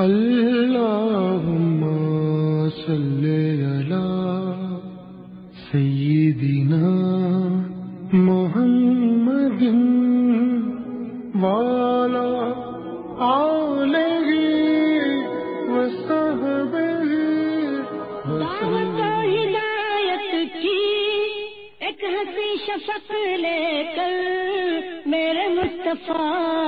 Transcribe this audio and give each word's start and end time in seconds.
اللهم 0.00 1.80
صل 2.70 3.24
على 3.70 4.08
سيدنا 5.72 6.92
محمد 8.12 9.62
وعلى 11.42 12.30
آله 13.20 14.28
وصحبه 15.72 17.10
دعوت 18.24 18.62
و 18.62 18.74
ہدایت 19.32 20.32
کی 20.62 20.86
ایک 21.78 22.04
ہنسی 22.14 22.50
شفق 22.66 23.12
لے 23.44 23.82
کر 23.96 24.16
میرے 25.12 25.46
مصطفیٰ 25.60 26.60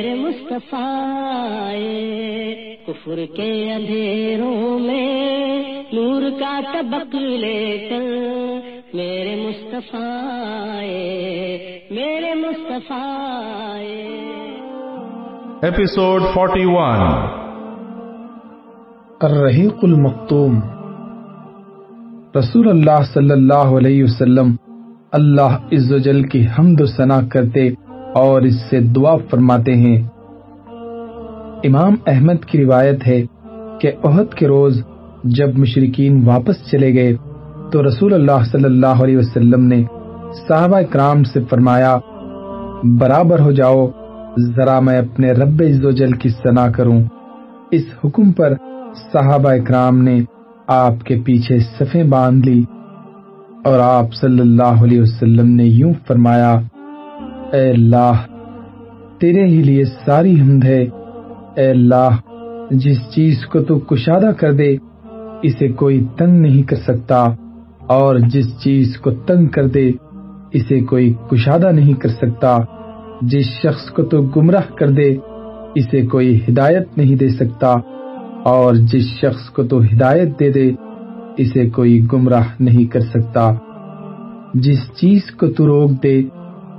میرے 0.00 0.14
مصطفیٰ۔ 0.14 1.74
کفر 2.86 3.16
کے 3.36 3.72
اندھیروں 3.72 4.78
میں 4.78 5.82
نور 5.92 6.22
کا 6.40 6.60
طبق 6.72 7.14
لے 7.14 7.88
کر 7.90 8.02
میرے 8.94 9.48
مصطفیٰ 9.48 10.80
میرے 11.90 12.34
مصطفیٰ۔ 12.34 13.80
Episode 15.64 16.32
41 16.32 17.26
الرحیق 19.20 19.78
المختوم 19.82 20.60
رسول 22.38 22.68
اللہ 22.68 23.02
صلی 23.14 23.30
اللہ 23.30 23.76
علیہ 23.78 24.04
وسلم 24.04 24.56
اللہ 25.12 25.56
عز 25.72 25.92
و 25.92 25.98
جل 25.98 26.22
کی 26.22 26.46
حمد 26.58 26.80
و 26.80 26.86
ثنا 26.86 27.20
کرتے 27.32 27.89
اور 28.14 28.42
اس 28.42 28.60
سے 28.70 28.80
دعا 28.80 29.16
فرماتے 29.30 29.74
ہیں۔ 29.74 30.02
امام 31.64 31.94
احمد 32.06 32.44
کی 32.44 32.64
روایت 32.64 33.06
ہے 33.06 33.22
کہ 33.80 33.92
عہد 34.04 34.34
کے 34.34 34.46
روز 34.48 34.82
جب 35.24 35.58
مشرقین 35.58 36.28
واپس 36.28 36.70
چلے 36.70 36.94
گئے 36.94 37.16
تو 37.72 37.88
رسول 37.88 38.14
اللہ 38.14 38.44
صلی 38.52 38.64
اللہ 38.64 39.02
علیہ 39.02 39.18
وسلم 39.18 39.64
نے 39.64 39.84
صحابہ 40.48 40.80
کرام 40.80 41.24
سے 41.24 41.40
فرمایا، 41.50 41.98
برابر 42.98 43.40
ہو 43.40 43.50
جاؤ، 43.50 43.88
ذرا 44.56 44.80
میں 44.80 44.98
اپنے 44.98 45.32
رب 45.32 45.62
عز 45.68 45.84
و 45.84 45.90
کی 46.20 46.28
ثنا 46.28 46.70
کروں۔ 46.70 47.02
اس 47.70 47.82
حکم 48.04 48.32
پر 48.32 48.54
صحابہ 49.12 49.50
اکرام 49.50 50.02
نے 50.02 50.20
آپ 50.66 51.04
کے 51.04 51.20
پیچھے 51.24 51.58
صفیں 51.58 52.04
باندھ 52.04 52.48
لی 52.48 52.64
اور 53.64 53.78
آپ 53.78 54.14
صلی 54.14 54.40
اللہ 54.40 54.82
علیہ 54.82 55.00
وسلم 55.00 55.46
نے 55.46 55.64
یوں 55.64 55.92
فرمایا 56.06 56.60
اے 57.52 57.70
اللہ، 57.70 58.12
تیرے 59.20 59.44
ہی 59.44 59.62
لیے 59.62 59.84
ساری 59.84 60.40
حمد 60.40 60.64
ہے۔ 60.64 60.86
اے 61.56 61.70
اللہ، 61.70 62.08
جس 62.70 62.96
چیز 63.14 63.46
کو 63.46 63.60
تو 63.60 63.78
کشادہ 63.78 64.30
کر 64.38 64.52
دے، 64.52 64.76
اسے 65.42 65.68
کوئی 65.68 66.06
تنگ 66.16 66.40
نہیں 66.40 66.62
کر 66.62 66.76
سکتا۔ 66.76 67.26
اور 67.86 68.16
جس 68.16 68.60
چیز 68.62 68.98
کو 68.98 69.10
تنگ 69.10 69.46
کر 69.46 69.66
دے، 69.66 69.92
اسے 70.52 70.80
کوئی 70.80 71.14
کشادہ 71.30 71.70
نہیں 71.72 71.94
کر 71.94 72.08
سکتا۔ 72.08 72.58
جس 73.22 73.44
شخص 73.44 73.90
کو 73.90 74.02
تو 74.02 74.22
گمراہ 74.22 74.74
کر 74.78 74.88
دے، 74.88 75.16
اسے 75.74 76.06
کوئی 76.06 76.40
ہدایت 76.48 76.98
نہیں 76.98 77.16
دے 77.16 77.28
سکتا۔ 77.28 77.74
اور 78.44 78.74
جس 78.74 79.04
شخص 79.04 79.50
کو 79.50 79.62
تو 79.62 79.80
ہدایت 79.80 80.40
دے 80.40 80.50
دے، 80.50 80.72
اسے 81.36 81.70
کوئی 81.70 82.06
گمراہ 82.12 82.46
نہیں 82.60 82.84
کر 82.84 83.00
سکتا۔ 83.00 83.54
جس 84.54 84.78
چیز 84.96 85.30
کو 85.30 85.46
تو 85.46 85.66
روک 85.66 85.90
دے 86.02 86.22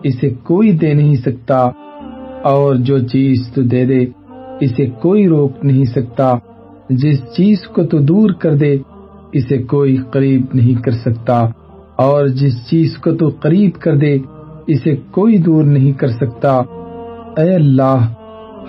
اسے 0.04 0.30
کوئی 0.30 0.72
دے 0.72 0.94
نہیں 0.94 1.16
سکتا، 1.16 1.70
اور 2.44 2.76
جو 2.76 3.00
چیز 3.00 3.54
تو 3.54 3.62
دے 3.62 3.86
دے، 3.86 4.06
اسے 4.60 4.86
کوئی 4.86 5.28
روک 5.28 5.52
نہیں 5.64 5.84
سکتا۔ 5.84 6.34
جس 6.90 7.20
چیز 7.38 7.68
کو 7.68 7.84
تو 7.84 8.00
دور 8.00 8.30
کر 8.30 8.56
دے، 8.56 8.78
اسے 9.34 9.58
کوئی 9.58 9.98
قریب 9.98 10.46
نہیں 10.54 10.82
کر 10.82 10.92
سکتا۔ 10.92 11.40
اور 11.96 12.28
جس 12.28 12.70
چیز 12.70 12.98
کو 12.98 13.12
تو 13.12 13.30
قریب 13.40 13.72
کر 13.80 13.98
دے، 13.98 14.18
اسے 14.68 14.96
کوئی 15.12 15.38
دور 15.38 15.64
نہیں 15.64 15.92
کر 15.92 16.08
سکتا۔ 16.08 16.58
اے 17.38 17.56
اللہ، 17.56 18.14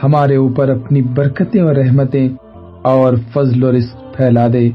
ہمارے 0.02 0.36
اوپر 0.36 0.68
اپنی 0.68 1.02
برکتیں 1.02 1.62
اور 1.62 1.74
رحمتیں 1.74 2.28
اور 2.82 3.14
فضل 3.32 3.64
و 3.64 3.72
رزق 3.72 4.16
پھیلا 4.16 4.46
دے۔ 4.52 4.70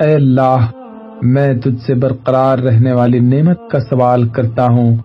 اے 0.00 0.14
اللہ، 0.14 0.56
میں 1.22 1.54
تجھ 1.54 1.82
سے 1.86 1.94
برقرار 1.94 2.58
رہنے 2.58 2.92
والی 2.92 3.18
نعمت 3.18 3.70
کا 3.70 3.80
سوال 3.80 4.28
کرتا 4.28 4.64
ہوں۔ 4.64 4.96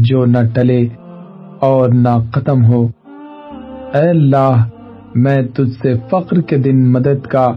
جو 0.00 0.24
نہ 0.24 0.38
ٹلے 0.54 0.86
اور 1.60 1.88
نہ 1.88 2.08
ختم 2.34 2.64
ہو۔ 2.64 2.86
اے 3.94 4.08
اللہ، 4.08 4.64
میں 5.14 5.42
تجھ 5.54 5.82
سے 5.82 5.94
فقر 6.10 6.40
کے 6.40 6.56
دن 6.56 6.92
مدد 6.92 7.26
کا 7.26 7.48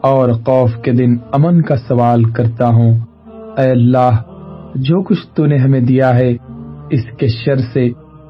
اور 0.00 0.28
خوف 0.28 0.76
کے 0.82 0.92
دن 0.92 1.16
امن 1.32 1.62
کا 1.62 1.76
سوال 1.76 2.24
کرتا 2.24 2.68
ہوں۔ 2.68 2.98
اے 3.58 3.70
اللہ، 3.70 4.22
جو 4.74 5.02
کچھ 5.02 5.26
تو 5.34 5.46
نے 5.46 5.56
ہمیں 5.56 5.80
دیا 5.80 6.14
ہے، 6.14 6.36
اس 6.90 7.00
کے 7.18 7.28
شر 7.28 7.56
سے، 7.56 7.86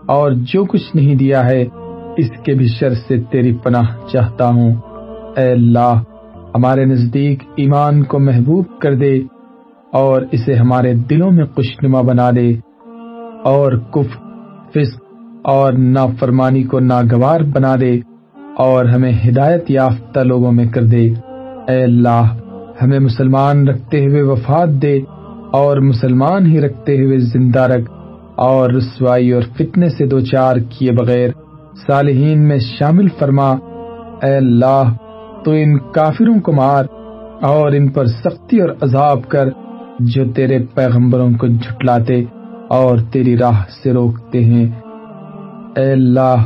اور 0.06 0.32
جو 0.32 0.64
کچھ 0.64 0.96
نہیں 0.96 1.14
دیا 1.14 1.44
ہے، 1.44 1.64
اس 2.16 2.30
کے 2.44 2.54
بھی 2.54 2.66
شر 2.66 2.94
سے 2.94 3.20
تیری 3.20 3.56
پناہ 3.62 4.08
چاہتا 4.12 4.48
ہوں۔ 4.48 4.74
اے 5.36 5.52
اللہ، 5.52 6.02
ہمارے 6.54 6.84
نزدیک 6.84 7.42
ایمان 7.56 8.02
کو 8.02 8.18
محبوب 8.18 8.64
کر 8.80 8.94
دے 8.94 9.20
اور 9.92 10.22
اسے 10.32 10.54
ہمارے 10.54 10.94
دلوں 10.94 11.30
میں 11.30 11.44
خوشنما 11.44 12.00
بنا 12.00 12.30
دے۔ 12.30 12.71
اور 13.42 13.72
کف 13.72 14.18
فسق 14.70 15.02
اور 15.44 15.72
نافرمانی 15.72 16.62
کو 16.62 16.80
ناگوار 16.80 17.40
بنا 17.40 17.74
دے 17.80 18.00
اور 18.56 18.84
ہمیں 18.84 19.12
ہدایت 19.28 19.70
یافتہ 19.70 20.20
لوگوں 20.20 20.52
میں 20.52 20.66
کر 20.66 20.82
دے۔ 20.82 21.12
اے 21.68 21.82
اللہ، 21.82 22.36
ہمیں 22.82 22.98
مسلمان 22.98 23.68
رکھتے 23.68 24.06
ہوئے 24.06 24.22
وفات 24.22 24.68
دے 24.68 25.00
اور 25.52 25.76
مسلمان 25.76 26.46
ہی 26.46 26.60
رکھتے 26.60 27.04
ہوئے 27.04 27.18
زندہ 27.18 27.60
رکھ 27.60 27.90
اور 28.36 28.70
رسوائی 28.70 29.32
اور 29.32 29.42
فتنے 29.58 29.88
سے 29.88 30.06
دو 30.06 30.20
چار 30.20 30.56
کیے 30.68 30.92
بغیر 30.92 31.28
صالحین 31.86 32.48
میں 32.48 32.58
شامل 32.58 33.08
فرما۔ 33.18 33.50
اے 34.22 34.36
اللہ، 34.36 34.82
تو 35.44 35.50
ان 35.50 35.78
کافروں 35.78 36.40
کو 36.40 36.52
مار 36.52 36.84
اور 37.40 37.72
ان 37.72 37.88
پر 37.88 38.04
سختی 38.04 38.60
اور 38.60 38.68
عذاب 38.80 39.28
کر 39.28 39.48
جو 40.00 40.32
تیرے 40.32 40.58
پیغمبروں 40.74 41.30
کو 41.30 41.46
جھٹلاتے۔ 41.46 42.24
اور 42.72 42.98
تیری 43.12 43.38
راہ 43.38 43.62
سے 43.82 43.92
روکتے 43.92 44.44
ہیں۔ 44.44 44.70
اے 45.76 45.92
اللہ، 45.92 46.36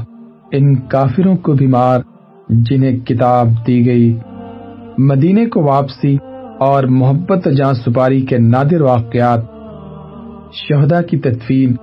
ان 0.53 0.75
کافروں 0.75 1.37
کو 1.37 1.53
بھی 1.53 1.66
مار 1.66 2.00
جنہیں 2.48 2.98
کتاب 2.98 3.48
دی 3.66 3.87
گئی۔ 3.87 4.19
مدینے 4.98 5.47
کو 5.47 5.62
واپسی 5.62 6.16
اور 6.59 6.84
محبت 6.84 7.48
جان 7.56 7.75
سپاری 7.75 8.20
کے 8.20 8.38
نادر 8.38 8.81
واقعات 8.81 9.41
شہدا 10.53 11.03
کی 11.03 11.16
تدفین 11.16 11.75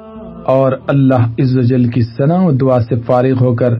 اور 0.45 0.71
اللہ 0.87 1.25
عز 1.39 1.57
و 1.57 1.61
جل 1.61 1.87
کی 1.87 2.01
ثنا 2.01 2.39
و 2.39 2.51
دعا 2.51 2.79
سے 2.79 2.99
فارغ 2.99 3.33
ہو 3.41 3.55
کر 3.55 3.73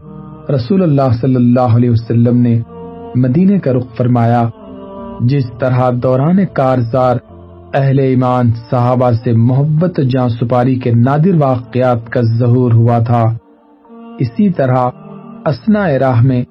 رسول 0.50 0.82
اللہ 0.82 1.12
صلی 1.20 1.36
اللہ 1.36 1.76
علیہ 1.76 1.90
وسلم 1.90 2.36
نے 2.36 2.60
مدینے 3.14 3.58
کا 3.58 3.72
رخ 3.72 3.96
فرمایا، 3.96 4.48
جس 5.20 5.44
طرح 5.58 5.90
دوران 6.02 6.36
کارزار 6.52 7.16
اہل 7.74 7.98
ایمان، 7.98 8.50
صحابہ 8.70 9.10
سے 9.10 9.32
محبت 9.32 10.00
جان 10.10 10.28
سپاری 10.28 10.74
کے 10.74 10.90
نادر 10.90 11.34
واقعات 11.40 12.10
کا 12.10 12.20
ظہور 12.38 12.72
ہوا 12.72 12.98
تھا۔ 12.98 13.24
اسی 14.18 14.50
طرح 14.50 14.76
اسنا 15.46 15.98
راہ 15.98 16.22
میں 16.22 16.44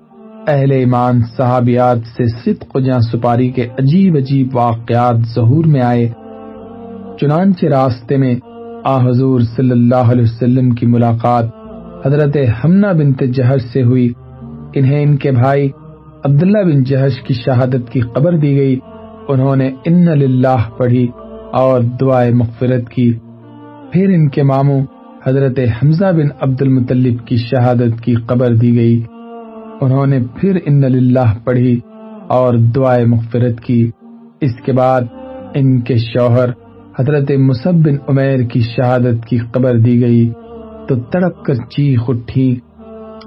اہل 0.48 0.72
ایمان، 0.72 1.22
صحابیات 1.38 1.98
سے 1.98 2.26
صدق 2.28 2.78
جان 2.86 3.02
سپاری 3.02 3.50
کے 3.50 3.64
عجیب 3.64 4.16
عجیب 4.16 4.56
واقعات 4.56 5.16
ظہور 5.36 5.66
میں 5.66 5.82
آئے۔ 5.82 6.10
چنانچہ 7.22 7.66
راستے 7.66 8.18
میں 8.18 8.36
آ 8.84 9.06
حضور 9.06 9.42
صلی 9.56 9.72
اللہ 9.72 10.12
علیہ 10.12 10.24
وسلم 10.24 10.70
کی 10.70 10.86
ملاقات 10.86 11.46
حضرت 12.06 12.38
ہمنا 12.64 12.92
بنت 12.92 13.24
جہر 13.34 13.58
سے 13.58 13.84
ہوئی۔ 13.84 14.14
انہیں 14.76 15.04
ان 15.04 15.18
کے 15.18 15.32
بھائی 15.32 15.70
عبداللہ 16.26 16.64
بن 16.64 16.84
جہش 16.84 17.22
کی 17.22 17.34
شہادت 17.34 17.92
کی 17.92 18.02
خبر 18.02 18.38
دی 18.38 18.56
گئی۔ 18.56 18.80
انہوں 19.28 19.56
نے 19.56 19.72
ان 19.86 20.06
للہ 20.06 20.70
پڑھی 20.78 21.08
اور 21.52 21.82
دعائے 21.82 22.32
مغفرت 22.32 22.90
کی۔ 22.90 23.14
پھر 23.92 24.10
ان 24.10 24.30
کے 24.30 24.44
ماموں 24.44 24.86
حضرت 25.28 25.60
حمزہ 25.60 26.12
بن 26.12 26.28
عبد 26.42 26.62
المطلب 26.62 27.28
کی 27.28 27.38
شہادت 27.38 28.02
کی 28.02 28.16
خبر 28.16 28.56
دی 28.56 28.76
گئی۔ 28.76 29.04
انہوں 29.82 30.06
نے 30.06 30.20
پھر 30.36 30.58
ان 30.66 30.82
للہ 30.82 31.34
پڑھی 31.44 31.80
اور 32.28 32.54
دعائے 32.54 33.06
مغفرت 33.06 33.60
کی۔ 33.60 33.92
اس 34.42 34.56
کے 34.66 34.72
بعد 34.72 35.02
ان 35.54 35.82
کے 35.82 35.96
شوہر 35.98 36.50
حضرت 37.00 37.32
مصب 37.32 37.74
بن 37.74 37.96
عمیر 38.08 38.40
کی 38.40 38.62
شہادت 38.62 39.26
کی 39.26 39.38
خبر 39.38 39.78
دی 39.78 40.02
گئی۔ 40.02 40.32
تو 40.88 40.96
تڑپ 40.96 41.46
کر 41.46 41.54
چیخ 41.54 42.00
اٹھی 42.08 42.60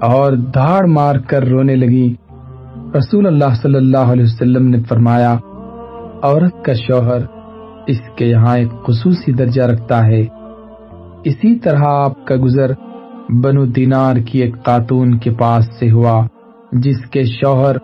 اور 0.01 0.31
دھاڑ 0.31 0.87
مار 0.87 1.15
کر 1.15 1.45
رونے 1.45 1.75
لگی۔ 1.75 2.13
رسول 2.97 3.27
اللہ 3.27 3.55
صلی 3.61 3.75
اللہ 3.75 3.97
علیہ 3.97 4.23
وسلم 4.23 4.67
نے 4.67 4.77
فرمایا 4.89 5.37
عورت 6.27 6.65
کا 6.65 6.73
شوہر 6.73 7.19
اس 7.87 7.99
کے 8.15 8.25
یہاں 8.25 8.57
ایک 8.57 8.71
خصوصی 8.87 9.31
درجہ 9.31 9.61
رکھتا 9.61 10.05
ہے۔ 10.05 10.25
اسی 11.23 11.59
طرح 11.59 11.79
آپ 11.79 12.25
کا 12.25 12.35
گزر 12.43 12.71
بنو 13.43 13.65
دینار 13.65 14.15
کی 14.15 14.39
ایک 14.39 14.55
خاتون 14.65 15.17
کے 15.17 15.31
پاس 15.31 15.65
سے 15.79 15.91
ہوا، 15.91 16.27
جس 16.71 17.09
کے 17.11 17.23
شوہر، 17.23 17.75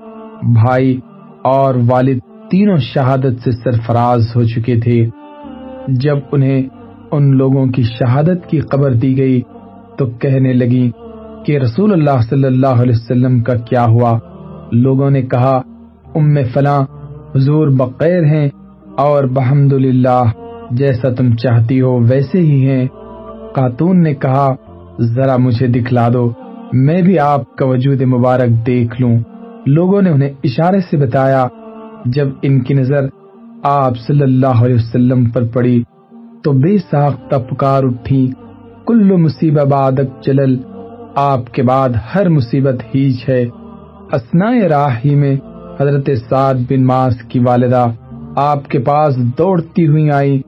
بھائی 0.41 0.99
اور 1.43 1.75
والد 1.89 2.19
تینوں 2.51 2.77
شہادت 2.77 3.41
سے 3.43 3.51
سرفراز 3.51 4.35
ہو 4.35 4.43
چکے 4.43 4.79
تھے۔ 4.79 5.07
جب 5.87 6.17
انہیں 6.31 6.63
ان 7.11 7.37
لوگوں 7.37 7.65
کی 7.65 7.83
شہادت 7.83 8.49
کی 8.49 8.59
خبر 8.59 8.93
دی 8.93 9.17
گئی 9.17 9.41
تو 9.97 10.05
کہنے 10.05 10.53
لگی 10.53 10.91
کہ 11.45 11.57
رسول 11.57 11.93
اللہ 11.93 12.21
صلی 12.29 12.43
اللہ 12.43 12.81
علیہ 12.81 12.95
وسلم 12.95 13.43
کا 13.43 13.53
کیا 13.53 13.85
ہوا؟ 13.85 14.19
لوگوں 14.71 15.09
نے 15.09 15.21
کہا، 15.21 15.61
ام 16.15 16.35
فلاں 16.53 16.81
حضور 17.35 17.67
بقیر 17.67 18.23
ہیں 18.23 18.49
اور 18.97 19.23
بحمد 19.23 19.73
للہ 19.73 20.23
جیسا 20.71 21.09
تم 21.09 21.35
چاہتی 21.35 21.81
ہو 21.81 21.99
ویسے 21.99 22.39
ہی 22.39 22.69
ہیں۔ 22.69 22.87
خاتون 23.55 24.03
نے 24.03 24.15
کہا، 24.15 24.55
ذرا 24.99 25.37
مجھے 25.37 25.67
دکھلا 25.67 26.09
دو، 26.13 26.31
میں 26.73 27.01
بھی 27.01 27.19
آپ 27.19 27.55
کا 27.55 27.65
وجود 27.65 28.01
مبارک 28.01 28.67
دیکھ 28.67 29.01
لوں۔ 29.01 29.17
لوگوں 29.65 30.01
نے 30.01 30.09
انہیں 30.09 30.29
اشارے 30.43 30.79
سے 30.81 30.97
بتایا، 30.97 31.47
جب 32.05 32.27
ان 32.41 32.61
کی 32.61 32.73
نظر 32.73 33.07
آپ 33.63 33.97
صلی 33.97 34.23
اللہ 34.23 34.63
علیہ 34.63 34.75
وسلم 34.75 35.25
پر 35.25 35.43
پڑی 35.53 35.83
تو 36.43 36.51
بے 36.51 36.77
ساختہ 36.77 37.35
پکار 37.35 37.83
اٹھی۔ 37.83 38.31
کل 38.87 39.17
مصیبہ 39.17 39.63
بادک 39.63 40.21
چلل، 40.21 40.57
آپ 41.15 41.53
کے 41.53 41.63
بعد 41.63 41.89
ہر 42.15 42.29
مصیبت 42.29 42.95
ہیچ 42.95 43.29
ہے۔ 43.29 43.45
اسنا 44.11 44.51
راہ 44.69 44.99
میں 45.05 45.35
حضرت 45.79 46.09
سعد 46.29 46.53
بن 46.69 46.85
ماس 46.85 47.21
کی 47.21 47.39
والدہ 47.39 47.87
آپ 48.35 48.67
کے 48.67 48.79
پاس 48.79 49.17
دوڑتی 49.37 49.87
ہوئی 49.87 50.11
آئی 50.11 50.41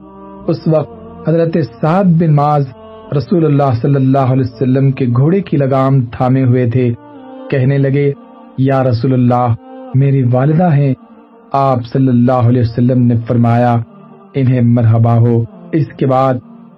اس 0.48 0.68
وقت 0.68 0.89
حضرت 1.30 1.57
سعد 1.81 2.04
بن 2.04 2.36
ماز 2.36 2.68
رسول 3.18 3.45
اللہ 3.45 3.74
صلی 3.81 3.95
اللہ 3.95 4.18
علیہ 4.18 4.54
وسلم 4.54 4.92
کے 4.92 5.06
گھوڑے 5.06 5.42
کی 5.42 5.57
لگام 5.57 6.01
تھامے 6.01 6.44
ہوئے 6.44 6.69
تھے۔ 6.69 6.94
کہنے 7.50 7.77
لگے، 7.77 8.12
یا 8.57 8.83
رسول 8.83 9.13
اللہ، 9.13 9.54
میری 9.95 10.24
والدہ 10.31 10.74
ہیں۔ 10.74 10.94
آپ 11.51 11.86
صلی 11.86 12.07
اللہ 12.07 12.31
علیہ 12.31 12.62
وسلم 12.62 13.06
نے 13.06 13.16
فرمایا، 13.27 13.75
انہیں 14.33 14.62
مرحبا 14.62 15.18
ہو۔ 15.18 15.44
اس 15.72 15.88
کے 15.98 16.06
بعد 16.06 16.33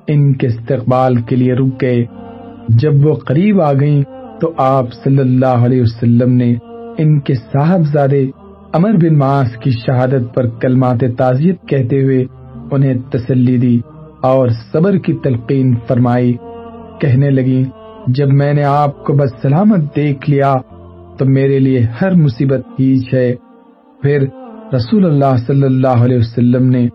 ان 0.07 0.33
کے 0.33 0.47
استقبال 0.47 1.15
کے 1.15 1.35
لیے 1.35 1.53
رک 1.53 1.81
گئے۔ 1.81 2.05
جب 2.69 3.07
وہ 3.07 3.15
قریب 3.15 3.61
آ 3.61 3.73
گئیں 3.73 4.03
تو 4.41 4.51
آپ 4.57 4.93
صلی 4.93 5.19
اللہ 5.19 5.45
علیہ 5.45 5.81
وسلم 5.81 6.33
نے 6.33 6.55
ان 6.97 7.19
کے 7.19 7.33
صاحبزادے 7.33 8.29
امر 8.73 8.91
بن 8.91 9.17
ماس 9.17 9.57
کی 9.57 9.71
شہادت 9.71 10.35
پر 10.35 10.47
کلمات 10.47 11.03
تعزیت 11.17 11.67
کہتے 11.67 12.03
ہوئے 12.03 12.25
انہیں 12.71 12.93
تسلی 13.09 13.57
دی 13.57 13.79
اور 14.21 14.47
صبر 14.73 14.97
کی 14.97 15.13
تلقین 15.13 15.75
فرمائی۔ 15.87 16.33
کہنے 17.01 17.29
لگی 17.29 17.63
جب 18.07 18.33
میں 18.33 18.53
نے 18.53 18.63
آپ 18.63 19.03
کو 19.03 19.13
بس 19.13 19.41
سلامت 19.41 19.95
دیکھ 19.95 20.29
لیا، 20.29 20.53
تو 21.17 21.25
میرے 21.25 21.59
لیے 21.59 21.85
ہر 22.01 22.11
مصیبت 22.11 22.61
ہیچ 22.79 23.13
ہے۔ 23.13 23.35
پھر 24.01 24.25
رسول 24.73 25.05
اللہ 25.05 25.37
صلی 25.47 25.63
اللہ 25.63 25.87
علیہ 25.87 26.17
وسلم 26.17 26.69
نے 26.69 26.87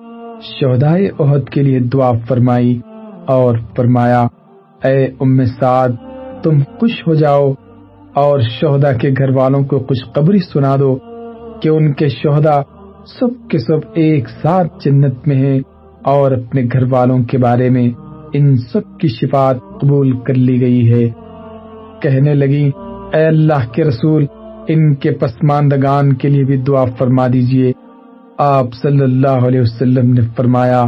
شہدائے 0.43 1.09
عہد 1.19 1.49
کے 1.49 1.63
لیے 1.63 1.79
دعا 1.79 2.13
فرمائی 2.29 2.81
اور 3.27 3.57
فرمایا، 3.77 4.27
اے 4.85 5.07
ام 5.21 5.45
سعد، 5.45 5.89
تم 6.43 6.59
خوش 6.79 7.07
ہو 7.07 7.15
جاؤ۔ 7.15 7.53
اور 8.15 8.41
شہدا 8.41 8.93
کے 8.93 9.11
گھر 9.19 9.31
والوں 9.31 9.63
کو 9.63 9.79
خوشخبری 9.79 10.39
سنا 10.39 10.77
دو 10.77 10.99
کہ 11.63 11.69
ان 11.69 11.93
کے 11.93 12.09
شہدا 12.09 12.63
سب 13.21 13.51
کے 13.51 13.59
سب 13.59 13.79
ایک 13.95 14.29
ساتھ 14.43 14.85
جنت 14.85 15.29
میں 15.29 15.37
ہیں 15.37 15.61
اور 16.03 16.31
اپنے 16.31 16.63
گھر 16.73 16.93
والوں 16.93 17.23
کے 17.23 17.39
بارے 17.39 17.71
میں 17.71 17.91
ان 18.33 18.57
سب 18.57 18.99
کی 18.99 19.09
شفاعت 19.09 19.57
قبول 19.81 20.21
کر 20.21 20.35
لی 20.35 20.61
گئی 20.61 20.93
ہے۔ 20.93 21.11
کہنے 22.01 22.35
لگی 22.35 22.71
اے 23.15 23.27
اللہ 23.27 23.73
کے 23.73 23.85
رسول، 23.85 24.27
ان 24.69 24.95
کے 24.95 25.11
پسماندگان 25.11 26.13
کے 26.13 26.29
لیے 26.29 26.45
بھی 26.45 26.57
دعا 26.57 26.85
فرما 26.85 27.27
دیجیے۔ 27.33 27.73
آپ 28.39 28.75
صلی 28.75 29.03
اللہ 29.03 29.47
علیہ 29.47 29.61
وسلم 29.61 30.13
نے 30.13 30.21
فرمایا، 30.37 30.83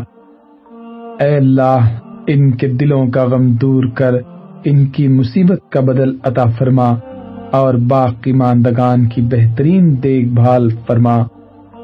اے 1.21 1.37
اللہ، 1.37 1.79
ان 2.27 2.51
کے 2.51 2.69
دلوں 2.69 3.07
کا 3.07 3.25
غم 3.25 3.53
دور 3.53 3.85
کر، 3.95 4.15
ان 4.65 4.87
کی 4.87 5.09
مصیبت 5.09 5.71
کا 5.71 5.81
بدل 5.81 6.17
عطا 6.23 6.45
فرما۔ 6.59 6.95
اور 7.55 7.75
باقی 7.75 8.33
ماندگان 8.33 9.09
کی 9.09 9.23
بہترین 9.23 10.03
دیکھ 10.03 10.29
بھال 10.29 10.69
فرما۔ 10.87 11.23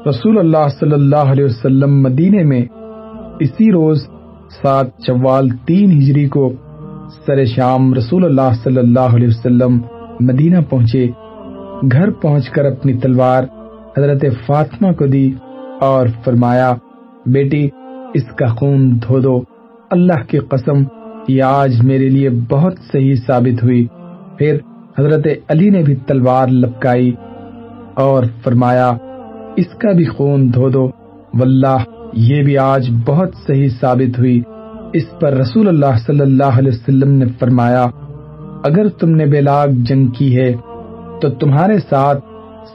رسول 0.09 0.37
اللہ 0.37 0.67
صلی 0.79 0.91
اللہ 0.91 1.31
علیہ 1.31 1.45
وسلم 1.45 2.01
مدینے 2.01 2.43
میں 2.43 2.65
اسی 3.39 3.71
روز 3.71 4.01
سات 4.61 4.97
چوال 4.97 5.49
تین 5.49 5.91
ہجری 5.91 6.27
کو 6.27 6.53
سر 7.25 7.45
شام 7.45 7.93
رسول 7.93 8.25
اللہ 8.25 8.53
صلی 8.63 8.77
اللہ 8.77 9.15
علیہ 9.15 9.27
وسلم 9.27 9.77
مدینہ 10.19 10.57
پہنچے۔ 10.69 11.09
گھر 11.91 12.11
پہنچ 12.11 12.49
کر 12.49 12.65
اپنی 12.65 12.93
تلوار 12.93 13.43
حضرت 13.97 14.25
فاطمہ 14.45 14.91
کو 14.91 15.05
دی 15.05 15.31
اور 15.81 16.07
فرمایا، 16.23 16.73
بیٹی، 17.25 17.69
اس 18.13 18.27
کا 18.35 18.47
خون 18.47 19.01
دھو 19.01 19.19
دو۔ 19.19 19.41
اللہ 19.91 20.23
کی 20.27 20.39
قسم، 20.39 20.83
یہ 21.27 21.43
آج 21.43 21.81
میرے 21.83 22.09
لیے 22.09 22.29
بہت 22.29 22.73
صحیح 22.91 23.15
ثابت 23.27 23.63
ہوئی۔ 23.63 23.87
پھر 24.37 24.57
حضرت 24.99 25.27
علی 25.49 25.69
نے 25.69 25.83
بھی 25.83 25.95
تلوار 25.95 26.47
لپکائی 26.47 27.13
اور 27.93 28.23
فرمایا، 28.43 28.91
اس 29.55 29.67
کا 29.67 29.91
بھی 29.91 30.05
خون 30.05 30.53
دھو 30.53 30.69
دو۔ 30.69 30.89
واللہ، 31.33 31.77
یہ 32.13 32.43
بھی 32.43 32.57
آج 32.57 32.91
بہت 33.05 33.29
صحیح 33.47 33.69
ثابت 33.79 34.19
ہوئی۔ 34.19 34.41
اس 34.93 35.19
پر 35.19 35.33
رسول 35.33 35.67
اللہ 35.67 35.97
صلی 36.05 36.19
اللہ 36.19 36.43
علیہ 36.43 36.71
وسلم 36.71 37.11
نے 37.11 37.25
فرمایا، 37.39 37.87
اگر 38.63 38.87
تم 38.87 39.09
نے 39.09 39.25
بیلاگ 39.25 39.67
جنگ 39.67 40.07
کی 40.07 40.37
ہے، 40.37 40.53
تو 41.21 41.29
تمہارے 41.29 41.79
ساتھ 41.89 42.19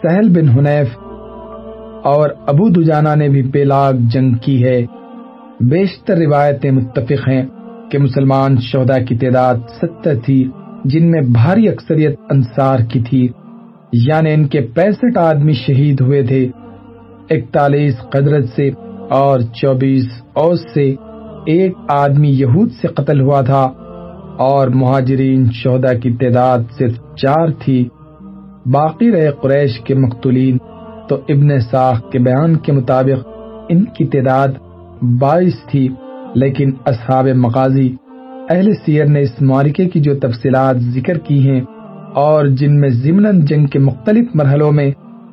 سہل 0.02 0.28
بن 0.28 0.48
حنیف 0.48 0.98
اور 2.04 2.30
ابو 2.46 2.68
دجانا 2.68 3.14
نے 3.14 3.28
بھی 3.28 3.42
بیلاگ 3.42 3.92
جنگ 4.10 4.34
کی 4.34 4.64
ہے۔ 4.64 4.86
بیشتر 5.60 6.16
روایتیں 6.16 6.70
متفق 6.70 7.28
ہیں 7.28 7.46
کہ 7.90 7.98
مسلمان 7.98 8.56
شہدا 8.60 8.98
کی 8.98 9.16
تعداد 9.16 9.54
ستر 9.82 10.14
تھی۔ 10.24 10.50
جن 10.88 11.10
میں 11.10 11.20
بھاری 11.20 11.68
اکثریت 11.68 12.20
انصار 12.30 12.78
کی 12.78 13.00
تھی۔ 13.00 13.28
یعنی 13.92 14.32
ان 14.32 14.46
کے 14.46 14.60
پینسٹھ 14.60 15.18
آدمی 15.18 15.52
شہید 15.52 16.00
ہوئے 16.00 16.22
تھے۔ 16.22 16.48
اکتالیس 17.30 17.94
قدرت 18.10 18.44
سے 18.48 18.70
اور 19.10 19.40
چوبیس 19.40 20.06
اوس 20.34 20.60
سے 20.74 20.94
ایک 21.46 21.72
آدمی 21.88 22.28
یہود 22.28 22.72
سے 22.72 22.88
قتل 22.88 23.20
ہوا 23.20 23.40
تھا۔ 23.40 23.72
اور 24.38 24.68
مہاجرین 24.68 25.46
شہدا 25.52 25.92
کی 25.92 26.12
تعداد 26.12 26.58
صرف 26.78 26.98
چار 27.16 27.48
تھی۔ 27.58 27.88
باقی 28.66 29.10
رہے 29.10 29.30
قریش 29.42 29.80
کے 29.80 29.94
مقتولین۔ 29.94 30.56
تو 31.08 31.16
ابن 31.28 31.60
ساخ 31.60 32.10
کے 32.10 32.18
بیان 32.18 32.56
کے 32.56 32.72
مطابق 32.72 33.28
ان 33.68 33.84
کی 33.84 34.06
تعداد 34.06 34.48
بائیس 35.02 35.54
تھی، 35.70 35.88
لیکن 36.34 36.70
اصحاب 36.86 37.26
مغازی 37.26 37.96
اہل 38.50 38.72
سیر 38.84 39.06
نے 39.06 39.20
اس 39.20 39.40
معرکے 39.40 39.88
کی 39.88 40.00
جو 40.00 40.14
تفصیلات 40.18 40.76
ذکر 40.76 41.18
کی 41.18 41.50
ہیں 41.50 41.60
اور 42.14 42.46
جن 42.46 42.80
میں 42.80 42.88
ضمن 42.88 43.40
جنگ 43.40 43.66
کے 43.66 43.78
مختلف 43.78 44.24
مرحلوں 44.34 44.72
میں 44.72 44.90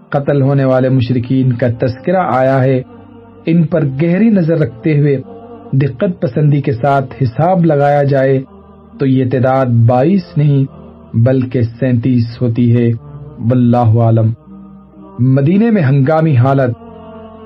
قتل 0.09 0.41
ہونے 0.41 0.65
والے 0.65 0.89
مشرقین 0.89 1.53
کا 1.53 1.67
تذکرہ 1.79 2.23
آیا 2.31 2.63
ہے، 2.63 2.81
ان 3.45 3.63
پر 3.63 3.85
گہری 4.01 4.29
نظر 4.29 4.57
رکھتے 4.57 4.97
ہوئے 4.99 5.17
دقت 5.73 6.21
پسندی 6.21 6.61
کے 6.61 6.73
ساتھ 6.73 7.13
حساب 7.23 7.65
لگایا 7.65 8.03
جائے 8.03 8.41
تو 8.99 9.05
یہ 9.05 9.29
تعداد 9.31 9.65
بائیس 9.65 10.37
نہیں 10.37 10.65
بلکہ 11.13 11.61
سینتیس 11.61 12.41
ہوتی 12.41 12.75
ہے۔ 12.75 12.91
واللہ 13.39 14.01
عالم۔ 14.01 14.31
مدینے 15.19 15.71
میں 15.71 15.83
ہنگامی 15.83 16.37
حالت، 16.37 16.77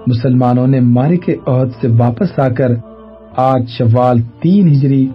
مسلمانوں 0.08 0.68
نے 0.68 0.80
مارے 0.80 1.18
کے 1.18 1.36
عہد 1.48 1.70
سے 1.82 1.88
واپس 1.88 2.40
آ 2.40 2.48
کر 2.50 2.72
آج 3.36 3.70
شوال 3.70 4.18
تین 4.42 4.68
ہجری 4.68 5.08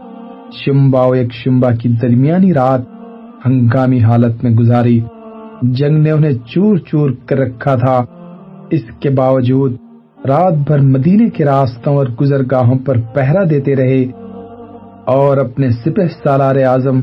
شمبا 0.52 1.06
و 1.06 1.12
ایک 1.12 1.32
شمبا 1.32 1.70
کی 1.70 1.88
درمیانی 1.88 2.54
رات 2.54 2.80
ہنگامی 3.46 4.02
حالت 4.02 4.44
میں 4.44 4.50
گزاری۔ 4.50 5.00
جنگ 5.62 6.02
نے 6.02 6.10
انہیں 6.10 6.32
چور 6.32 6.76
چور 6.76 7.10
کر 7.26 7.38
رکھا 7.38 7.74
تھا۔ 7.74 8.04
اس 8.70 8.80
کے 9.00 9.10
باوجود 9.10 9.76
رات 10.28 10.52
بھر 10.66 10.78
مدینے 10.78 11.30
کے 11.30 11.44
راستوں 11.44 11.96
اور 11.96 12.06
گزرگاہوں 12.20 12.78
پر 12.78 12.96
پہرا 13.14 13.42
دیتے 13.50 13.76
رہے 13.76 14.04
اور 15.04 15.36
اپنے 15.36 15.70
سپہ 15.70 16.06
سالار 16.24 16.56
اعظم 16.56 17.00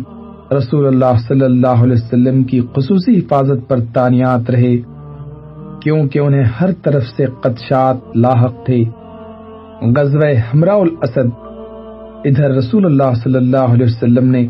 رسول 0.57 0.87
اللہ 0.87 1.19
صلی 1.27 1.45
اللہ 1.45 1.83
علیہ 1.83 1.93
وسلم 1.93 2.43
کی 2.43 2.61
خصوصی 2.61 3.19
حفاظت 3.19 3.69
پر 3.69 3.77
تانیات 3.93 4.49
رہے، 4.49 4.77
کیونکہ 5.81 6.19
انہیں 6.19 6.43
ہر 6.61 6.69
طرف 6.83 7.03
سے 7.03 7.25
قدشات 7.25 8.17
لاحق 8.17 8.65
تھے۔ 8.65 8.83
غزوہ 9.81 10.25
ہمراہ 10.53 10.75
الاسد 10.75 11.48
ادھر 12.25 12.51
رسول 12.51 12.85
اللہ 12.85 13.13
صلی 13.23 13.35
اللہ 13.35 13.73
علیہ 13.73 13.85
وسلم 13.85 14.29
نے 14.31 14.47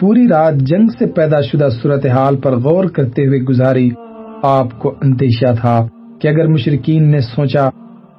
پوری 0.00 0.26
رات 0.28 0.54
جنگ 0.54 0.88
سے 0.98 1.06
پیدا 1.06 1.40
شدہ 1.40 1.68
صورتحال 1.82 2.36
پر 2.36 2.56
غور 2.56 2.84
کرتے 2.84 3.26
ہوئے 3.26 3.38
گزاری، 3.40 3.88
آپ 4.42 4.78
کو 4.78 4.94
اندیشہ 5.02 5.52
تھا 5.60 5.76
کہ 6.20 6.28
اگر 6.28 6.46
مشرقین 6.46 7.10
نے 7.10 7.20
سوچا 7.20 7.68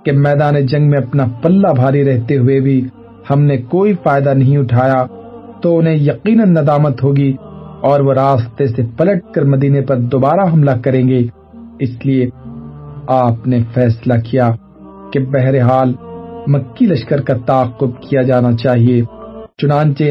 کہ 0.05 0.11
میدان 0.11 0.65
جنگ 0.65 0.89
میں 0.89 0.99
اپنا 0.99 1.25
پلہ 1.41 1.73
بھاری 1.75 2.03
رہتے 2.05 2.37
ہوئے 2.37 2.59
بھی 2.59 2.79
ہم 3.29 3.43
نے 3.43 3.57
کوئی 3.57 3.93
فائدہ 4.03 4.33
نہیں 4.33 4.57
اٹھایا، 4.57 5.03
تو 5.61 5.77
انہیں 5.77 5.95
یقیناً 5.95 6.51
ندامت 6.51 7.03
ہوگی 7.03 7.33
اور 7.81 7.99
وہ 7.99 8.13
راستے 8.13 8.67
سے 8.67 8.83
پلٹ 8.97 9.33
کر 9.33 9.43
مدینے 9.43 9.81
پر 9.81 9.99
دوبارہ 10.11 10.49
حملہ 10.53 10.77
کریں 10.83 11.07
گے۔ 11.07 11.21
اس 11.79 12.05
لیے 12.05 12.29
آپ 13.07 13.47
نے 13.47 13.59
فیصلہ 13.73 14.13
کیا 14.25 14.49
کہ 15.13 15.19
بہرحال 15.19 15.93
مکی 16.47 16.85
لشکر 16.85 17.21
کا 17.21 17.33
تعاقب 17.45 18.01
کیا 18.01 18.21
جانا 18.21 18.51
چاہیے۔ 18.51 19.03
چنانچہ 19.57 20.03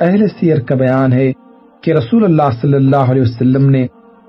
اہل 0.00 0.26
سیر 0.40 0.60
کا 0.60 0.74
بیان 0.74 1.12
ہے 1.12 1.32
کہ 1.82 1.92
رسول 1.92 2.24
اللہ 2.24 2.48
صلی 2.60 2.74
اللہ 2.74 2.96
علیہ 2.96 3.22
وسلم 3.22 3.70
نے 3.70 3.86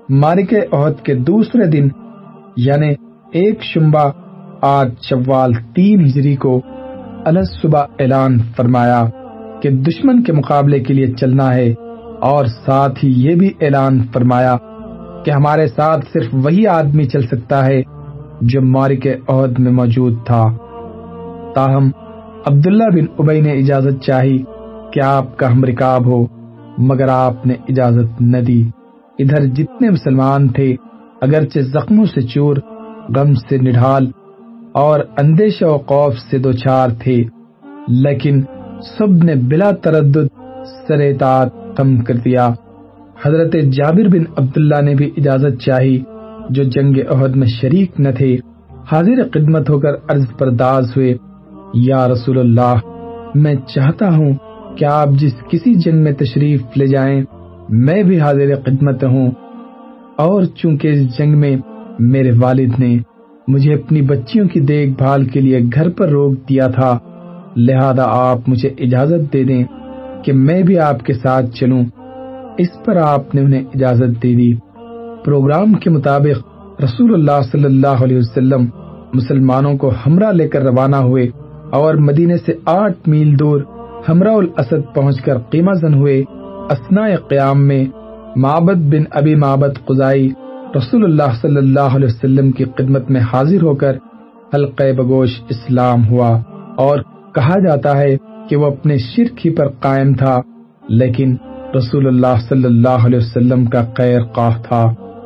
مارک 0.08 0.54
عہد 0.72 1.04
کے 1.04 1.14
دوسرے 1.14 1.66
دن 1.66 1.88
یعنی 2.56 2.94
ایک 3.32 3.62
شمبا 3.62 4.02
آج 4.62 4.92
شوال 5.02 5.52
تین 5.74 6.00
ہجری 6.00 6.36
کو 6.36 6.60
الگ 7.24 7.40
صبح 7.62 7.82
اعلان 7.98 8.38
فرمایا 8.56 9.04
کہ 9.62 9.70
دشمن 9.70 10.22
کے 10.22 10.32
مقابلے 10.32 10.80
کے 10.80 10.94
لیے 10.94 11.06
چلنا 11.06 11.54
ہے 11.54 11.74
اور 12.20 12.44
ساتھ 12.44 13.04
ہی 13.04 13.30
یہ 13.30 13.34
بھی 13.34 13.50
اعلان 13.60 13.98
فرمایا 14.12 14.56
کہ 15.24 15.30
ہمارے 15.30 15.66
ساتھ 15.66 16.04
صرف 16.12 16.26
وہی 16.32 16.66
آدمی 16.66 17.04
چل 17.04 17.26
سکتا 17.26 17.66
ہے 17.66 17.82
جو 18.40 18.62
مارک 18.62 19.06
عہد 19.28 19.58
میں 19.58 19.72
موجود 19.72 20.14
تھا۔ 20.26 20.56
تاہم، 21.56 21.90
عبداللہ 22.46 22.84
بن 22.84 23.04
ابئی 23.18 23.40
نے 23.40 23.52
اجازت 23.52 24.02
چاہی 24.02 24.38
کہ 24.92 25.00
آپ 25.00 25.36
کا 25.36 25.52
ہم 25.52 25.64
رکاب 25.64 26.06
ہو، 26.06 26.26
مگر 26.78 27.08
آپ 27.08 27.46
نے 27.46 27.54
اجازت 27.68 28.22
نہ 28.22 28.36
دی۔ 28.36 28.68
ادھر 29.18 29.46
جتنے 29.46 29.90
مسلمان 29.90 30.48
تھے، 30.48 30.76
اگرچہ 31.20 31.58
زخموں 31.58 32.06
سے 32.06 32.20
چور، 32.20 32.56
غم 33.16 33.34
سے 33.34 33.58
نڈھال 33.58 34.06
اور 34.72 35.00
اندیشہ 35.18 35.64
و 35.64 35.78
خوف 35.78 36.14
سے 36.30 36.38
دو 36.38 36.52
چار 36.52 36.88
تھے، 36.98 37.24
لیکن 37.88 38.42
سب 38.98 39.24
نے 39.24 39.34
بلا 39.34 39.70
تردد 39.70 40.26
سر 40.88 41.00
اطاعت 41.00 41.76
کم 41.76 41.96
کر 41.98 42.14
دیا۔ 42.14 42.48
حضرت 43.24 43.52
جابر 43.52 44.08
بن 44.08 44.24
عبداللہ 44.36 44.80
نے 44.82 44.94
بھی 44.94 45.10
اجازت 45.16 45.60
چاہی، 45.60 46.02
جو 46.50 46.62
جنگ 46.62 46.96
عہد 47.10 47.36
میں 47.36 47.46
شریک 47.46 48.00
نہ 48.00 48.08
تھے، 48.08 48.36
حاضر 48.92 49.22
خدمت 49.34 49.70
ہو 49.70 49.80
کر 49.80 49.94
عرض 50.08 50.26
پرداز 50.38 50.96
ہوئے۔ 50.96 51.14
یا 51.76 52.08
رسول 52.08 52.38
اللہ، 52.38 52.74
میں 53.34 53.54
چاہتا 53.54 54.16
ہوں 54.16 54.32
کہ 54.76 54.84
آپ 54.84 55.08
جس 55.10 55.32
کسی 55.50 55.74
جنگ 55.74 56.02
میں 56.02 56.12
تشریف 56.12 56.62
لے 56.76 56.86
جائیں، 56.86 57.22
میں 57.68 58.02
بھی 58.02 58.20
حاضر 58.20 58.54
خدمت 58.66 59.04
ہوں۔ 59.04 59.30
اور 60.16 60.42
چونکہ 60.42 60.88
اس 60.88 61.18
جنگ 61.18 61.38
میں 61.38 61.56
میرے 61.98 62.30
والد 62.40 62.78
نے 62.78 62.98
مجھے 63.48 63.74
اپنی 63.74 64.02
بچیوں 64.02 64.48
کی 64.48 64.60
دیکھ 64.60 64.90
بھال 64.98 65.24
کے 65.24 65.40
لیے 65.40 65.60
گھر 65.74 65.88
پر 65.90 66.08
روک 66.08 66.34
دیا 66.48 66.66
تھا، 66.66 66.98
لہذا 67.56 68.04
آپ 68.06 68.38
مجھے 68.46 68.68
اجازت 68.78 69.32
دے 69.32 69.44
دیں 69.44 69.64
کہ 70.24 70.32
میں 70.32 70.62
بھی 70.62 70.78
آپ 70.78 71.04
کے 71.04 71.12
ساتھ 71.12 71.46
چلوں۔ 71.46 71.82
اس 72.58 72.84
پر 72.84 72.96
آپ 72.96 73.34
نے 73.34 73.40
انہیں 73.40 73.64
اجازت 73.74 74.22
دے 74.22 74.34
دی۔ 74.34 74.54
پروگرام 75.24 75.72
کے 75.72 75.90
مطابق 75.90 76.48
رسول 76.84 77.14
اللہ 77.14 77.42
صلی 77.52 77.64
اللہ 77.64 78.04
علیہ 78.04 78.18
وسلم 78.18 78.66
مسلمانوں 79.14 79.74
کو 79.74 79.92
ہمراہ 80.06 80.32
لے 80.32 80.48
کر 80.48 80.62
روانہ 80.62 80.96
ہوئے۔ 80.96 81.45
اور 81.72 81.94
مدینے 81.94 82.36
سے 82.36 82.52
آٹھ 82.64 83.08
میل 83.08 83.38
دور 83.38 83.60
ہمراہ 84.08 84.34
الاسد 84.34 84.94
پہنچ 84.94 85.20
کر 85.20 85.38
قیمہ 85.38 85.72
زن 85.72 85.94
ہوئے 85.94 86.22
اسنا 86.70 87.06
قیام 87.28 87.66
میں 87.68 87.84
معبد 88.36 88.80
بن 88.92 89.04
ابی 89.10 89.34
معبد 89.34 89.86
قزائی 89.86 90.28
رسول 90.76 91.04
اللہ 91.04 91.36
صلی 91.40 91.56
اللہ 91.56 91.96
علیہ 91.96 92.06
وسلم 92.06 92.50
کی 92.52 92.64
خدمت 92.64 93.10
میں 93.10 93.20
حاضر 93.32 93.62
ہو 93.62 93.74
کر 93.74 93.96
حلقہ 94.54 94.92
بگوش 94.96 95.40
اسلام 95.50 96.08
ہوا 96.08 96.28
اور 96.76 96.98
کہا 97.34 97.58
جاتا 97.58 97.96
ہے 97.96 98.16
کہ 98.48 98.56
وہ 98.56 98.66
اپنے 98.66 98.96
شرک 98.98 99.46
ہی 99.46 99.54
پر 99.54 99.68
قائم 99.68 100.14
تھا، 100.14 100.40
لیکن 100.88 101.36
رسول 101.76 102.06
اللہ 102.06 102.40
صلی 102.48 102.64
اللہ 102.64 103.06
علیہ 103.06 103.18
وسلم 103.18 103.64
کا 103.64 103.82
خیر 103.96 104.22
قاہ 104.22 104.62
تھا، 104.62 104.84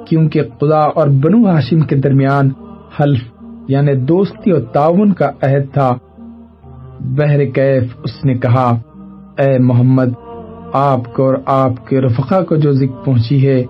کیونکہ 0.08 0.42
خدا 0.60 0.80
اور 0.80 1.08
بنو 1.08 1.46
ہاشم 1.46 1.80
کے 1.80 1.96
درمیان 1.96 2.50
حلف 3.00 3.20
یعنی 3.68 3.94
دوستی 3.94 4.50
اور 4.50 4.60
تعاون 4.60 5.12
کا 5.12 5.30
عہد 5.42 5.72
تھا۔ 5.72 5.90
بہر 7.00 7.44
کیف 7.44 7.96
اس 8.04 8.24
نے 8.24 8.34
کہا، 8.34 8.78
اے 9.38 9.58
محمد، 9.58 10.08
آپ 10.72 11.14
کو 11.14 11.24
اور 11.24 11.34
آپ 11.46 11.86
کے 11.86 12.00
رفقا 12.00 12.42
کو 12.42 12.56
جو 12.56 12.72
ذکر 12.72 13.04
پہنچی 13.04 13.48
ہے، 13.48 13.64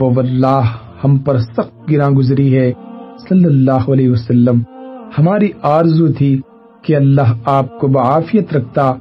وہ 0.00 0.10
واللہ 0.14 0.62
ہم 1.04 1.18
پر 1.18 1.38
سخت 1.38 1.90
گرا 1.90 2.08
گزری 2.18 2.58
ہے۔ 2.58 2.72
صلی 3.28 3.44
اللہ 3.44 3.90
علیہ 3.92 4.10
وسلم، 4.10 4.62
ہماری 5.18 5.50
آرزو 5.62 6.12
تھی 6.12 6.40
کہ 6.82 6.96
اللہ 6.96 7.34
آپ 7.44 7.80
کو 7.80 7.88
بعافیت 7.88 8.56
رکھتا۔ 8.56 8.92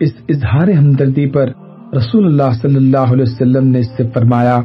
اس 0.00 0.10
اظہار 0.28 0.68
ہمدردی 0.68 1.26
پر 1.26 1.48
رسول 1.96 2.26
اللہ 2.26 2.52
صلی 2.62 2.76
اللہ 2.76 3.12
علیہ 3.12 3.22
وسلم 3.22 3.66
نے 3.66 3.78
اس 3.78 3.90
سے 3.96 4.02
فرمایا 4.14 4.60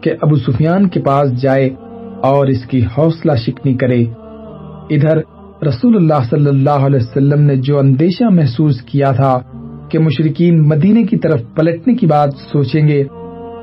کہ 0.00 0.12
ابو 0.20 0.36
سفیان 0.36 0.88
کے 0.88 1.00
پاس 1.00 1.42
جائے 1.42 1.70
اور 2.22 2.46
اس 2.46 2.66
کی 2.66 2.84
حوصلہ 2.84 3.32
شکنی 3.34 3.74
کرے۔ 3.74 4.04
ادھر 4.90 5.18
رسول 5.62 5.96
اللہ 5.96 6.24
صلی 6.30 6.46
اللہ 6.46 6.70
علیہ 6.70 6.98
وسلم 7.00 7.40
نے 7.40 7.56
جو 7.56 7.78
اندیشہ 7.78 8.24
محسوس 8.30 8.82
کیا 8.82 9.12
تھا 9.12 9.40
کہ 9.88 9.98
مشرقین 9.98 10.68
مدینے 10.68 11.02
کی 11.02 11.16
طرف 11.16 11.42
پلٹنے 11.54 11.94
کی 11.94 12.06
بات 12.06 12.28
سوچیں 12.52 12.88
گے، 12.88 13.04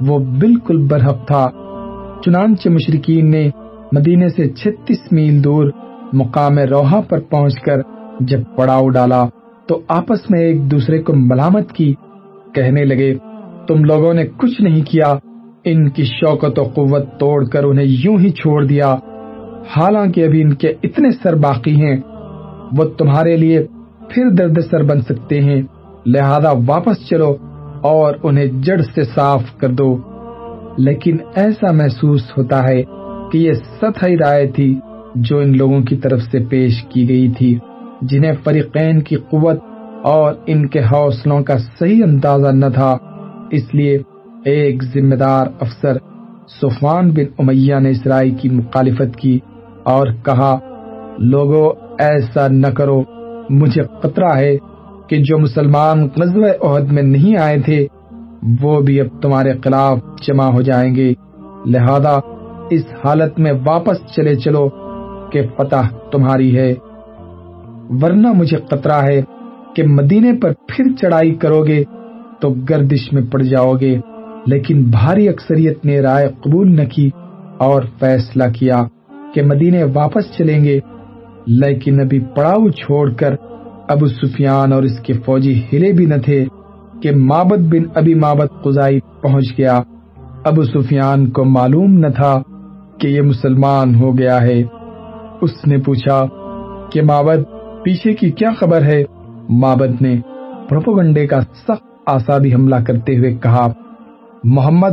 وہ 0.08 0.20
بالکل 0.20 0.88
برحق 0.88 1.28
تھا۔ 1.28 1.50
چنانچہ 2.26 2.70
مشرقین 2.70 3.32
نے 3.32 3.50
مدینے 3.92 4.30
سے 4.30 4.50
چھتیس 4.50 5.12
میل 5.12 5.44
دور 5.44 5.72
مقام 6.14 6.60
روحا 6.60 7.02
پر 7.02 7.20
پہنچ 7.20 7.62
کر 7.62 7.82
جب 8.20 8.40
پڑاؤ 8.58 8.90
ڈالا 8.90 9.26
تو 9.68 9.82
آپس 9.88 10.30
میں 10.30 10.40
ایک 10.40 10.72
دوسرے 10.72 11.02
کو 11.02 11.14
ملامت 11.16 11.72
کی۔ 11.72 11.94
کہنے 12.56 12.86
لگے، 12.86 13.16
تم 13.68 13.84
لوگوں 13.84 14.14
نے 14.14 14.26
کچھ 14.38 14.62
نہیں 14.62 14.82
کیا، 14.82 15.16
ان 15.66 15.90
کی 15.90 16.04
شوکت 16.04 16.60
و 16.60 16.64
قوت 16.64 17.20
توڑ 17.20 17.46
کر 17.46 17.64
انہیں 17.64 17.88
یوں 17.90 18.20
ہی 18.20 18.30
چھوڑ 18.30 18.66
دیا۔ 18.66 18.96
حالانکہ 19.70 20.26
ابھی 20.26 20.42
ان 20.42 20.54
کے 20.54 20.74
اتنے 20.84 21.10
سر 21.24 21.36
باقی 21.36 21.76
ہیں، 21.76 21.98
وہ 22.78 22.84
تمہارے 22.84 23.38
لیے 23.38 23.68
پھر 24.10 24.30
درد 24.30 24.58
سر 24.72 24.84
بن 24.84 25.02
سکتے 25.02 25.42
ہیں۔ 25.42 25.62
لہذا 26.06 26.52
واپس 26.68 27.08
چلو 27.10 27.36
اور 27.82 28.14
انہیں 28.24 28.46
جڑ 28.46 28.82
سے 28.96 29.04
صاف 29.04 29.44
کر 29.58 29.70
دو۔ 29.70 29.98
لیکن 30.78 31.18
ایسا 31.36 31.72
محسوس 31.72 32.32
ہوتا 32.38 32.68
ہے 32.68 32.84
کہ 33.32 33.38
یہ 33.38 33.54
سطحی 33.54 34.18
رائے 34.18 34.48
تھی 34.48 34.80
جو 35.16 35.38
ان 35.38 35.58
لوگوں 35.58 35.82
کی 35.82 35.96
طرف 35.96 36.22
سے 36.22 36.40
پیش 36.50 36.84
کی 36.84 37.10
گئی 37.10 37.30
تھی، 37.30 37.58
جنہیں 38.02 38.34
فریقین 38.44 39.02
کی 39.02 39.16
قوت 39.16 39.60
اور 40.04 40.34
ان 40.46 40.68
کے 40.68 40.80
حوصلوں 40.80 41.44
کا 41.44 41.58
صحیح 41.80 42.04
اندازہ 42.04 42.48
نہ 42.48 42.66
تھا۔ 42.74 42.98
اس 43.52 43.76
لیے 43.76 44.00
ایک 44.46 44.84
ذمہ 44.84 45.16
دار 45.16 45.48
افسر 45.60 45.98
سفان 46.62 47.12
بن 47.12 47.24
امیہ 47.40 47.76
نے 47.76 47.90
اسرائی 47.90 48.32
کی 48.32 48.50
مخالفت 48.50 49.16
کی۔ 49.16 49.40
اور 49.84 50.08
کہا 50.26 50.60
لوگوں 51.18 51.70
ایسا 52.00 52.48
نہ 52.48 52.68
کرو۔ 52.68 53.04
مجھے 53.50 53.82
خطرہ 54.04 54.36
ہے 54.36 54.58
کہ 55.08 55.18
جو 55.18 55.38
مسلمان 55.38 56.08
غزوہ 56.18 56.48
عہد 56.62 56.92
میں 56.92 57.04
نہیں 57.04 57.38
آئے 57.38 57.62
تھے، 57.62 57.88
وہ 58.62 58.82
بھی 58.82 59.02
اب 59.02 59.22
تمہارے 59.22 59.54
خلاف 59.64 60.00
جمع 60.28 60.46
ہو 60.46 60.62
جائیں 60.62 60.96
گے۔ 60.96 61.14
لہذا 61.66 62.20
اس 62.70 62.84
حالت 63.06 63.40
میں 63.40 63.52
واپس 63.66 63.98
چلے 64.16 64.36
چلو 64.36 64.70
کہ 65.32 65.42
فتح 65.58 66.10
تمہاری 66.12 66.58
ہے۔ 66.58 66.74
ورنہ 68.02 68.28
مجھے 68.34 68.58
خطرہ 68.70 69.02
ہے 69.04 69.22
کہ 69.76 69.84
مدینے 69.88 70.34
پر 70.42 70.52
پھر 70.68 70.86
چڑھائی 71.02 71.36
کرو 71.36 71.64
گے 71.64 71.84
تو 72.42 72.54
گردش 72.70 73.14
میں 73.14 73.22
پڑ 73.32 73.42
جاؤ 73.42 73.74
گے۔ 73.74 74.00
لیکن 74.46 74.84
بھاری 74.84 75.30
اکثریت 75.30 75.86
نے 75.86 76.00
رائے 76.00 76.28
قبول 76.28 76.76
نہ 76.76 76.82
کی 76.96 77.10
اور 77.58 77.82
فیصلہ 78.00 78.44
کیا۔ 78.60 78.84
کہ 79.36 79.42
مدینے 79.42 79.84
واپس 79.84 80.38
چلیں 80.38 80.64
گے۔ 80.64 80.80
لیکن 81.48 82.02
ابھی 82.02 82.20
پڑاؤ 82.20 82.70
چھوڑ 82.70 83.14
کر 83.14 83.36
ابو 83.88 84.08
سفیان 84.08 84.74
اور 84.74 84.84
اس 84.84 85.00
کے 85.00 85.14
فوجی 85.14 85.62
ہلے 85.74 85.92
بھی 85.92 86.06
نہ 86.06 86.16
تھے 86.26 86.46
کہ 87.02 87.16
مابد 87.16 87.74
بن 87.74 87.84
ابھی 87.96 88.14
مابد 88.14 88.64
قزائی 88.64 89.00
پہنچ 89.22 89.58
گیا۔ 89.58 89.82
ابو 90.46 90.64
سفیان 90.64 91.30
کو 91.30 91.46
معلوم 91.46 91.92
نہ 91.92 92.08
تھا 92.08 92.42
کہ 93.00 93.08
یہ 93.08 93.22
مسلمان 93.22 93.96
ہو 93.96 94.18
گیا 94.18 94.42
ہے۔ 94.42 94.64
اس 95.42 95.68
نے 95.68 95.78
پوچھا 95.78 96.26
کہ 96.92 97.02
مابد 97.02 97.44
پیچھے 97.84 98.14
کی 98.14 98.32
کیا 98.32 98.50
خبر 98.60 98.82
ہے؟ 98.82 99.04
مابد 99.50 100.02
نے 100.02 100.22
پروپگنڈے 100.70 101.28
کا 101.28 101.42
سخت 101.42 101.84
آسابی 102.06 102.54
حملہ 102.54 102.76
کرتے 102.88 103.18
ہوئے 103.18 103.36
کہا، 103.36 103.68
محمد 104.44 104.92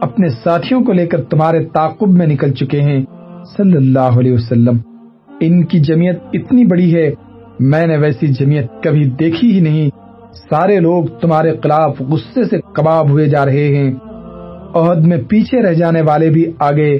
اپنے 0.00 0.28
ساتھیوں 0.28 0.84
کو 0.84 0.92
لے 0.92 1.06
کر 1.06 1.22
تمہارے 1.22 1.64
تعقب 1.64 2.08
میں 2.08 2.26
نکل 2.26 2.52
چکے 2.52 2.80
ہیں۔ 2.80 3.04
صلی 3.56 3.76
اللہ 3.76 3.98
علیہ 3.98 4.32
وسلم، 4.32 4.76
ان 5.40 5.64
کی 5.64 5.78
جمعیت 5.78 6.18
اتنی 6.32 6.64
بڑی 6.64 6.94
ہے، 6.94 7.10
میں 7.60 7.86
نے 7.86 7.96
ویسی 7.96 8.26
جمعیت 8.26 8.66
کبھی 8.82 9.04
دیکھی 9.04 9.52
ہی 9.52 9.60
نہیں۔ 9.60 9.90
سارے 10.50 10.80
لوگ 10.80 11.04
تمہارے 11.04 11.52
خلاف 11.62 12.00
غصے 12.00 12.44
سے 12.44 12.60
کباب 12.74 13.10
ہوئے 13.10 13.26
جا 13.26 13.44
رہے 13.46 13.76
ہیں۔ 13.76 13.94
عہد 14.74 15.06
میں 15.06 15.16
پیچھے 15.28 15.62
رہ 15.62 15.72
جانے 15.72 16.02
والے 16.02 16.30
بھی 16.30 16.52
آگے۔ 16.58 16.98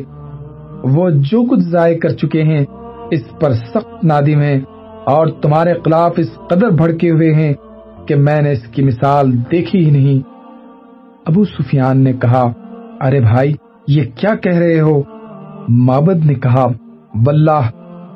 وہ 0.84 1.10
جو 1.10 1.46
کچھ 1.46 1.60
ضائع 1.60 1.98
کر 1.98 2.08
چکے 2.08 2.42
ہیں، 2.42 2.64
اس 3.10 3.40
پر 3.40 3.52
سخت 3.52 4.04
نادم 4.04 4.40
ہیں۔ 4.40 4.60
اور 5.04 5.26
تمہارے 5.26 5.74
خلاف 5.84 6.12
اس 6.16 6.34
قدر 6.50 6.68
بھڑکے 6.68 7.10
ہوئے 7.10 7.34
ہیں 7.34 7.52
کہ 8.08 8.14
میں 8.14 8.42
نے 8.42 8.52
اس 8.52 8.62
کی 8.62 8.82
مثال 8.82 9.32
دیکھی 9.32 9.84
ہی 9.84 9.90
نہیں۔ 9.90 10.18
ابو 11.26 11.44
سفیان 11.44 12.00
نے 12.00 12.12
کہا، 12.12 12.52
ارے 13.00 13.20
بھائی، 13.20 13.52
یہ 13.88 14.02
کیا 14.14 14.34
کہہ 14.34 14.58
رہے 14.58 14.80
ہو؟ 14.80 15.02
مابد 15.70 16.26
نے 16.26 16.34
کہا، 16.34 16.66
واللہ، 17.26 17.60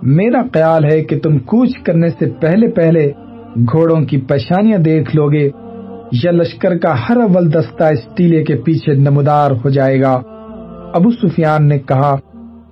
میرا 0.02 0.42
خیال 0.54 0.84
ہے 0.84 1.00
کہ 1.00 1.18
تم 1.18 1.38
کوچ 1.38 1.70
کرنے 1.78 2.08
سے 2.08 2.30
پہلے 2.30 2.70
پہلے 2.70 3.12
گھوڑوں 3.56 4.00
کی 4.00 4.20
پریشانیاں 4.20 4.78
دیکھ 4.78 5.16
لو 5.16 5.28
گے 5.28 5.50
یا 6.25 6.30
لشکر 6.30 6.78
کا 6.78 6.94
ہر 7.08 7.16
اول 7.16 7.52
دستہ 7.52 7.84
اس 7.84 8.14
ٹیلے 8.16 8.44
کے 8.44 8.56
پیچھے 8.56 8.94
نمودار 8.94 9.50
ہو 9.50 9.68
جائے 9.68 10.00
گا۔ 10.00 10.20
ابو 10.94 11.11
سفیان 11.11 11.68
نے 11.68 11.78
کہا، 11.78 12.16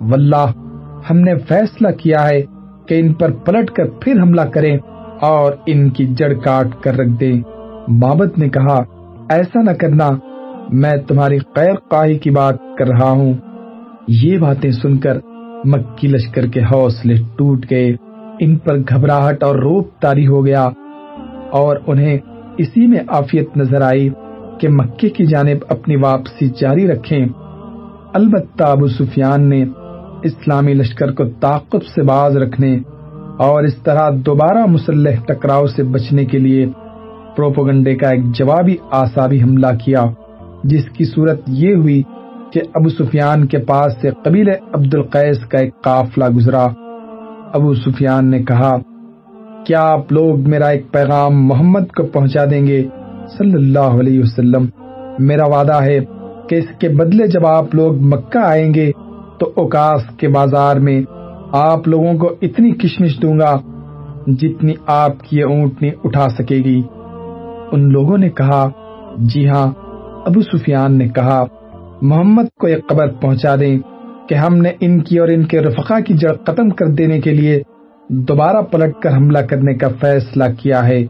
واللہ، 0.01 0.51
ہم 1.09 1.19
نے 1.19 1.37
فیصلہ 1.37 1.87
کیا 1.87 2.29
ہے 2.29 2.41
کہ 2.87 2.99
ان 2.99 3.13
پر 3.13 3.31
پلٹ 3.31 3.71
کر 3.71 3.85
پھر 4.01 4.21
حملہ 4.21 4.41
کریں 4.41 4.77
اور 5.21 5.51
ان 5.65 5.89
کی 5.89 6.07
جڑ 6.07 6.33
کاٹ 6.33 6.83
کر 6.83 6.97
رکھ 6.97 7.19
دیں۔ 7.19 7.41
بابت 7.87 8.39
نے 8.39 8.49
کہا، 8.49 8.83
ایسا 9.29 9.61
نہ 9.61 9.71
کرنا، 9.71 10.09
میں 10.69 10.97
تمہاری 11.07 11.37
خیر 11.39 11.75
قاہی 11.89 12.17
کی 12.17 12.29
بات 12.29 12.55
کر 12.77 12.87
رہا 12.87 13.09
ہوں۔ 13.09 13.33
یہ 14.07 14.37
باتیں 14.37 14.71
سن 14.71 14.97
کر 14.97 15.17
مکی 15.65 16.07
لشکر 16.07 16.47
کے 16.47 16.61
حوصلے 16.63 17.15
ٹوٹ 17.35 17.65
گئے۔ 17.69 17.95
ان 18.39 18.57
پر 18.57 18.77
گھبراہٹ 18.77 19.43
اور 19.43 19.55
روپ 19.55 19.87
تاری 20.01 20.27
ہو 20.27 20.45
گیا 20.45 20.69
اور 21.51 21.77
انہیں 21.87 22.17
اسی 22.57 22.87
میں 22.87 22.99
آفیت 23.07 23.57
نظر 23.57 23.81
آئی 23.81 24.09
کہ 24.59 24.69
مکے 24.69 25.09
کی 25.09 25.25
جانب 25.25 25.57
اپنی 25.69 25.95
واپسی 25.95 26.49
جاری 26.59 26.87
رکھیں۔ 26.87 27.25
البتہ 28.13 28.63
ابو 28.63 28.87
سفیان 28.87 29.49
نے 29.49 29.65
اسلامی 30.23 30.73
لشکر 30.73 31.11
کو 31.11 31.23
طاقت 31.39 31.85
سے 31.95 32.01
باز 32.01 32.37
رکھنے 32.37 32.77
اور 33.39 33.63
اس 33.63 33.75
طرح 33.75 34.09
دوبارہ 34.25 34.65
مسلح 34.65 35.25
ٹکراؤ 35.27 35.65
سے 35.65 35.83
بچنے 35.83 36.25
کے 36.25 36.39
لیے 36.39 36.65
پروپوگنڈے 37.35 37.95
کا 37.95 38.09
ایک 38.09 38.23
جوابی 38.23 38.75
آسابی 38.91 39.41
حملہ 39.41 39.75
کیا، 39.85 40.05
جس 40.63 40.89
کی 40.89 41.05
صورت 41.05 41.41
یہ 41.47 41.75
ہوئی 41.75 42.03
کہ 42.53 42.61
ابو 42.73 42.89
سفیان 42.89 43.45
کے 43.47 43.57
پاس 43.57 43.93
سے 44.01 44.09
قبیل 44.23 44.49
عبد 44.73 44.95
القیس 44.95 45.45
کا 45.45 45.57
ایک 45.57 45.81
قافلہ 45.81 46.25
گزرا۔ 46.29 46.67
ابو 47.53 47.73
سفیان 47.73 48.31
نے 48.31 48.43
کہا، 48.43 48.77
کیا 49.65 49.81
آپ 49.81 50.11
لوگ 50.11 50.49
میرا 50.49 50.67
ایک 50.67 50.91
پیغام 50.91 51.47
محمد 51.47 51.91
کو 51.97 52.03
پہنچا 52.03 52.45
دیں 52.51 52.67
گے؟ 52.67 52.87
صلی 53.37 53.53
اللہ 53.53 53.99
علیہ 53.99 54.19
وسلم، 54.19 54.65
میرا 55.19 55.45
وعدہ 55.45 55.81
ہے 55.83 55.99
کہ 56.49 56.55
اس 56.55 56.65
کے 56.79 56.89
بدلے 56.89 57.27
جب 57.27 57.45
آپ 57.45 57.75
لوگ 57.75 57.93
مکہ 57.95 58.37
آئیں 58.37 58.73
گے، 58.73 58.91
تو 59.39 59.51
اوکاس 59.55 60.01
کے 60.17 60.27
بازار 60.27 60.75
میں 60.75 61.01
آپ 61.51 61.87
لوگوں 61.87 62.13
کو 62.13 62.31
اتنی 62.41 62.71
کشمش 62.71 63.21
دوں 63.21 63.39
گا 63.39 63.57
جتنی 64.27 64.73
آپ 64.87 65.23
کی 65.23 65.37
یہ 65.37 65.43
اونٹنی 65.43 65.89
اٹھا 66.03 66.27
سکے 66.29 66.57
گی۔ 66.57 66.81
ان 67.71 67.91
لوگوں 67.91 68.17
نے 68.17 68.29
کہا 68.29 68.69
جی 69.17 69.47
ہاں 69.47 69.67
ابو 70.25 70.41
سفیان 70.41 70.97
نے 70.97 71.07
کہا 71.07 71.43
محمد 72.03 72.43
کو 72.59 72.67
ایک 72.67 72.87
قبر 72.87 73.07
پہنچا 73.07 73.55
دیں 73.55 73.79
کہ 74.29 74.35
ہم 74.35 74.57
نے 74.57 74.71
ان 74.79 74.99
کی 74.99 75.17
اور 75.17 75.27
ان 75.27 75.43
کے 75.43 75.61
رفقا 75.61 75.99
کی 75.99 76.13
جڑ 76.13 76.33
ختم 76.47 76.69
کر 76.69 76.85
دینے 76.85 77.21
کے 77.21 77.31
لیے 77.31 77.61
دوبارہ 78.09 78.61
پلٹ 78.61 78.95
کر 79.01 79.13
حملہ 79.13 79.39
کرنے 79.39 79.73
کا 79.73 79.87
فیصلہ 80.01 80.43
کیا 80.59 80.87
ہے۔ 80.87 81.05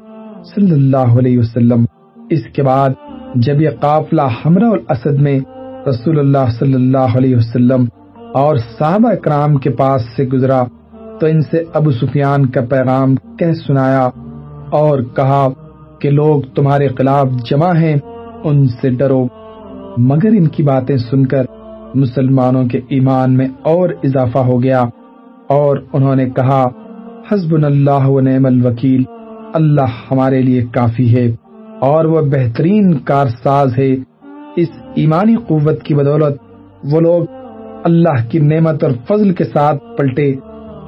صلی 0.55 0.71
اللہ 0.71 0.97
علیہ 0.97 1.39
وسلم۔ 1.39 1.85
اس 2.29 2.39
کے 2.55 2.63
بعد 2.63 2.89
جب 3.35 3.61
یہ 3.61 3.69
قافلہ 3.79 4.21
ہمراہ 4.45 4.69
الاسد 4.69 5.19
میں 5.19 5.39
رسول 5.89 6.19
اللہ 6.19 6.51
صلی 6.59 6.73
اللہ 6.73 7.17
علیہ 7.17 7.35
وسلم 7.35 7.85
اور 8.33 8.55
صحابہ 8.55 9.11
اکرام 9.11 9.55
کے 9.55 9.69
پاس 9.69 10.01
سے 10.15 10.23
گزرا 10.23 10.63
تو 11.19 11.27
ان 11.27 11.41
سے 11.41 11.63
ابو 11.73 11.91
سفیان 11.91 12.45
کا 12.45 12.61
پیغام 12.69 13.15
کہہ 13.15 13.53
سنایا 13.67 14.09
اور 14.69 14.99
کہا 15.15 15.47
کہ 15.99 16.09
لوگ 16.09 16.41
تمہارے 16.55 16.87
خلاف 16.87 17.27
جمع 17.49 17.73
ہیں، 17.73 17.95
ان 18.43 18.67
سے 18.67 18.89
ڈرو۔ 18.89 19.27
مگر 19.97 20.27
ان 20.27 20.47
کی 20.47 20.63
باتیں 20.63 20.97
سن 20.97 21.25
کر 21.25 21.43
مسلمانوں 21.95 22.65
کے 22.65 22.77
ایمان 22.77 23.33
میں 23.33 23.47
اور 23.61 23.89
اضافہ 24.03 24.37
ہو 24.37 24.63
گیا 24.63 24.83
اور 25.49 25.77
انہوں 25.93 26.15
نے 26.15 26.29
کہا 26.29 26.67
حسب 27.31 27.55
اللہ 27.65 28.07
و 28.07 28.19
نعم 28.19 28.45
الوکیل، 28.45 29.03
اللہ 29.53 29.91
ہمارے 30.11 30.41
لیے 30.41 30.65
کافی 30.71 31.15
ہے 31.15 31.35
اور 31.79 32.05
وہ 32.05 32.21
بہترین 32.21 32.93
کارساز 32.93 33.77
ہے۔ 33.77 33.95
اس 34.55 34.67
ایمانی 34.95 35.35
قوت 35.35 35.83
کی 35.83 35.95
بدولت 35.95 36.37
وہ 36.83 36.99
لوگ 36.99 37.23
اللہ 37.83 38.29
کی 38.31 38.39
نعمت 38.39 38.83
اور 38.83 38.91
فضل 39.07 39.33
کے 39.33 39.43
ساتھ 39.43 39.97
پلٹے، 39.97 40.33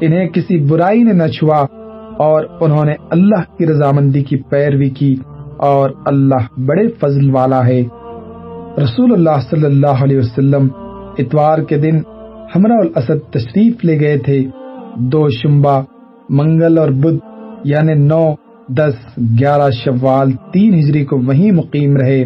انہیں 0.01 0.29
کسی 0.29 0.57
برائی 0.59 1.03
نے 1.03 1.13
نہ 1.13 1.27
چھوا 1.27 1.65
اور 2.17 2.45
انہوں 2.61 2.85
نے 2.85 2.93
اللہ 3.09 3.57
کی 3.57 3.65
رضامندی 3.65 4.23
کی 4.23 4.37
پیروی 4.37 4.89
کی 4.89 5.15
اور 5.57 5.89
اللہ 6.05 6.59
بڑے 6.59 6.87
فضل 6.87 7.35
والا 7.35 7.67
ہے۔ 7.67 7.83
رسول 8.77 9.13
اللہ 9.13 9.41
صلی 9.49 9.65
اللہ 9.65 10.03
علیہ 10.03 10.17
وسلم 10.17 10.67
اتوار 11.17 11.59
کے 11.59 11.77
دن 11.77 11.97
ہمراہ 12.55 12.77
الاسد 12.77 13.33
تشریف 13.33 13.85
لے 13.85 13.99
گئے 13.99 14.17
تھے۔ 14.17 14.47
دو 14.95 15.29
شمبا 15.29 15.81
منگل 16.29 16.77
اور 16.77 16.89
بدھ 16.89 17.17
یعنی 17.63 17.93
نو، 17.93 18.33
دس، 18.69 18.93
گیارہ 19.39 19.71
شوال، 19.71 20.31
تین 20.31 20.73
ہجری 20.73 21.05
کو 21.05 21.17
وہیں 21.17 21.51
مقیم 21.51 21.97
رہے۔ 21.97 22.23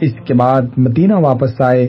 اس 0.00 0.12
کے 0.24 0.34
بعد 0.34 0.62
مدینہ 0.76 1.14
واپس 1.14 1.60
آئے۔ 1.60 1.88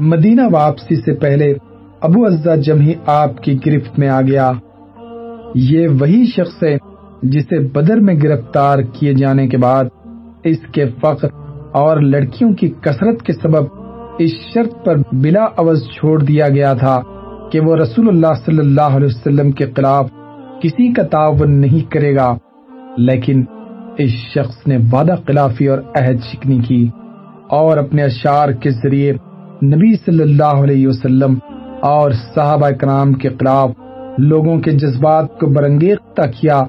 مدینہ 0.00 0.40
واپسی 0.52 0.96
سے 0.96 1.14
پہلے 1.14 1.54
ابو 2.00 2.26
ازا 2.26 2.56
جمہی 2.56 2.94
آپ 3.06 3.42
کی 3.42 3.58
گرفت 3.66 3.98
میں 3.98 4.08
آ 4.08 4.20
گیا۔ 4.20 4.52
یہ 5.54 5.88
وہی 6.00 6.26
شخص 6.26 6.62
ہے 6.62 6.76
جسے 7.22 7.58
بدر 7.60 8.00
میں 8.00 8.14
گرفتار 8.22 8.78
کیے 8.78 9.14
جانے 9.14 9.48
کے 9.48 9.58
بعد 9.58 9.84
اس 10.44 10.58
کے 10.72 10.84
فخر 11.00 11.28
اور 11.74 11.96
لڑکیوں 11.96 12.52
کی 12.52 12.72
کثرت 12.80 13.22
کے 13.22 13.32
سبب 13.32 13.64
اس 14.18 14.30
شرط 14.54 14.84
پر 14.84 14.96
بلا 15.12 15.46
عوض 15.56 15.82
چھوڑ 15.82 16.22
دیا 16.22 16.48
گیا 16.48 16.74
تھا 16.74 17.00
کہ 17.52 17.60
وہ 17.60 17.76
رسول 17.76 18.08
اللہ 18.08 18.34
صلی 18.46 18.58
اللہ 18.58 18.96
علیہ 18.96 19.06
وسلم 19.06 19.50
کے 19.50 19.66
خلاف 19.76 20.10
کسی 20.62 20.92
کا 20.92 21.02
تعاون 21.02 21.60
نہیں 21.60 21.90
کرے 21.90 22.16
گا۔ 22.16 22.36
لیکن 22.96 23.44
اس 23.98 24.10
شخص 24.10 24.66
نے 24.66 24.78
وعدہ 24.92 25.14
خلافی 25.26 25.66
اور 25.68 25.78
عہد 25.78 26.16
شکنی 26.32 26.58
کی 26.68 26.88
اور 27.50 27.76
اپنے 27.76 28.02
اشعار 28.02 28.48
کے 28.48 28.70
ذریعے 28.70 29.12
نبی 29.64 29.96
صلی 29.96 30.22
اللہ 30.22 30.60
علیہ 30.62 30.88
وسلم 30.88 31.34
اور 31.82 32.10
صحابہ 32.34 32.70
کرام 32.70 33.12
کے 33.12 33.28
خلاف 33.28 33.70
لوگوں 34.18 34.58
کے 34.58 34.70
جذبات 34.70 35.38
کو 35.38 35.46
برنگیختہ 35.46 36.22
کیا، 36.40 36.62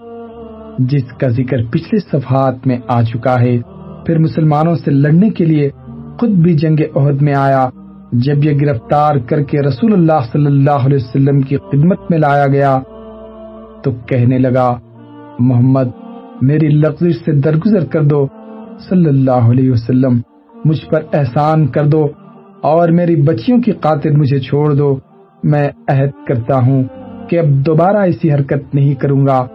جس 0.79 1.13
کا 1.19 1.27
ذکر 1.27 1.57
پچھلے 1.71 1.99
صفحات 1.99 2.67
میں 2.67 2.77
آ 2.87 3.01
چکا 3.01 3.41
ہے۔ 3.41 3.57
پھر 4.05 4.17
مسلمانوں 4.17 4.75
سے 4.75 4.91
لڑنے 4.91 5.29
کے 5.29 5.45
لیے 5.45 5.69
خود 6.19 6.29
بھی 6.29 6.53
جنگ 6.53 6.77
عہد 6.95 7.21
میں 7.21 7.33
آیا، 7.33 7.69
جب 8.11 8.43
یہ 8.43 8.57
گرفتار 8.61 9.15
کر 9.15 9.41
کے 9.41 9.61
رسول 9.61 9.93
اللہ 9.93 10.19
صلی 10.31 10.45
اللہ 10.45 10.85
علیہ 10.85 10.97
وسلم 10.97 11.41
کی 11.41 11.57
خدمت 11.57 11.99
میں 12.09 12.19
لایا 12.19 12.47
گیا، 12.47 12.79
تو 13.83 13.91
کہنے 13.91 14.37
لگا، 14.37 14.75
محمد، 15.39 15.87
میری 16.41 16.69
لغزش 16.69 17.15
سے 17.25 17.31
درگزر 17.31 17.85
کر 17.85 18.03
دو، 18.03 18.27
صلی 18.89 19.05
اللہ 19.05 19.51
علیہ 19.51 19.71
وسلم، 19.71 20.19
مجھ 20.65 20.85
پر 20.85 21.01
احسان 21.13 21.67
کر 21.67 21.87
دو 21.87 22.07
اور 22.61 22.89
میری 22.89 23.15
بچیوں 23.15 23.61
کی 23.61 23.71
قاتل 23.71 24.15
مجھے 24.15 24.39
چھوڑ 24.39 24.73
دو۔ 24.73 24.95
میں 25.43 25.69
عہد 25.87 26.27
کرتا 26.27 26.59
ہوں 26.59 26.83
کہ 27.29 27.39
اب 27.39 27.45
دوبارہ 27.45 27.97
ایسی 27.97 28.33
حرکت 28.33 28.75
نہیں 28.75 28.93
کروں 28.93 29.27
گا۔ 29.27 29.45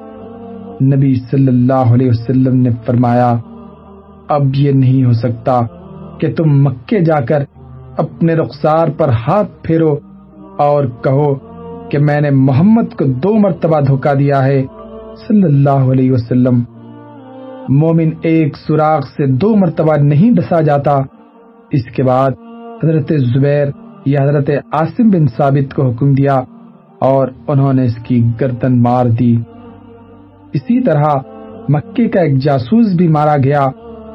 نبی 0.82 1.14
صلی 1.14 1.48
اللہ 1.48 1.94
علیہ 1.94 2.08
وسلم 2.08 2.56
نے 2.56 2.70
فرمایا 2.86 3.36
اب 4.30 4.42
یہ 4.54 4.72
نہیں 4.72 5.04
ہو 5.04 5.12
سکتا 5.12 5.60
کہ 6.20 6.34
تم 6.34 6.62
مکے 6.64 7.00
جا 7.00 7.20
کر 7.20 7.42
اپنے 7.96 8.34
رخسار 8.34 8.88
پر 8.88 9.08
ہاتھ 9.08 9.50
پھیرو 9.62 9.96
اور 10.58 10.84
کہو 10.84 11.34
کہ 11.88 11.98
میں 11.98 12.20
نے 12.20 12.30
محمد 12.30 12.96
کو 12.98 13.04
دو 13.04 13.34
مرتبہ 13.34 13.80
دھوکا 13.80 14.14
دیا 14.14 14.44
ہے۔ 14.44 14.66
صلی 15.28 15.42
اللہ 15.42 15.70
علیہ 15.70 16.12
وسلم۔ 16.12 16.62
مومن 17.68 18.10
ایک 18.22 18.56
سوراخ 18.56 19.04
سے 19.16 19.26
دو 19.26 19.56
مرتبہ 19.56 19.96
نہیں 19.96 20.34
ڈسا 20.34 20.60
جاتا۔ 20.60 20.98
اس 21.70 21.84
کے 21.84 22.02
بعد 22.02 22.30
حضرت 22.84 23.12
زبیر 23.34 23.66
یا 24.04 24.22
حضرت 24.22 24.50
عاصم 24.72 25.10
بن 25.10 25.26
ثابت 25.26 25.74
کو 25.74 25.90
حکم 25.90 26.12
دیا 26.12 26.40
اور 26.98 27.28
انہوں 27.48 27.72
نے 27.72 27.84
اس 27.84 27.96
کی 28.04 28.26
گردن 28.40 28.82
مار 28.82 29.06
دی۔ 29.06 29.36
اسی 30.52 30.82
طرح 30.82 31.06
مکے 31.68 32.08
کا 32.08 32.20
ایک 32.20 32.38
جاسوس 32.38 32.86
بھی 32.96 33.08
مارا 33.08 33.36
گیا۔ 33.44 33.66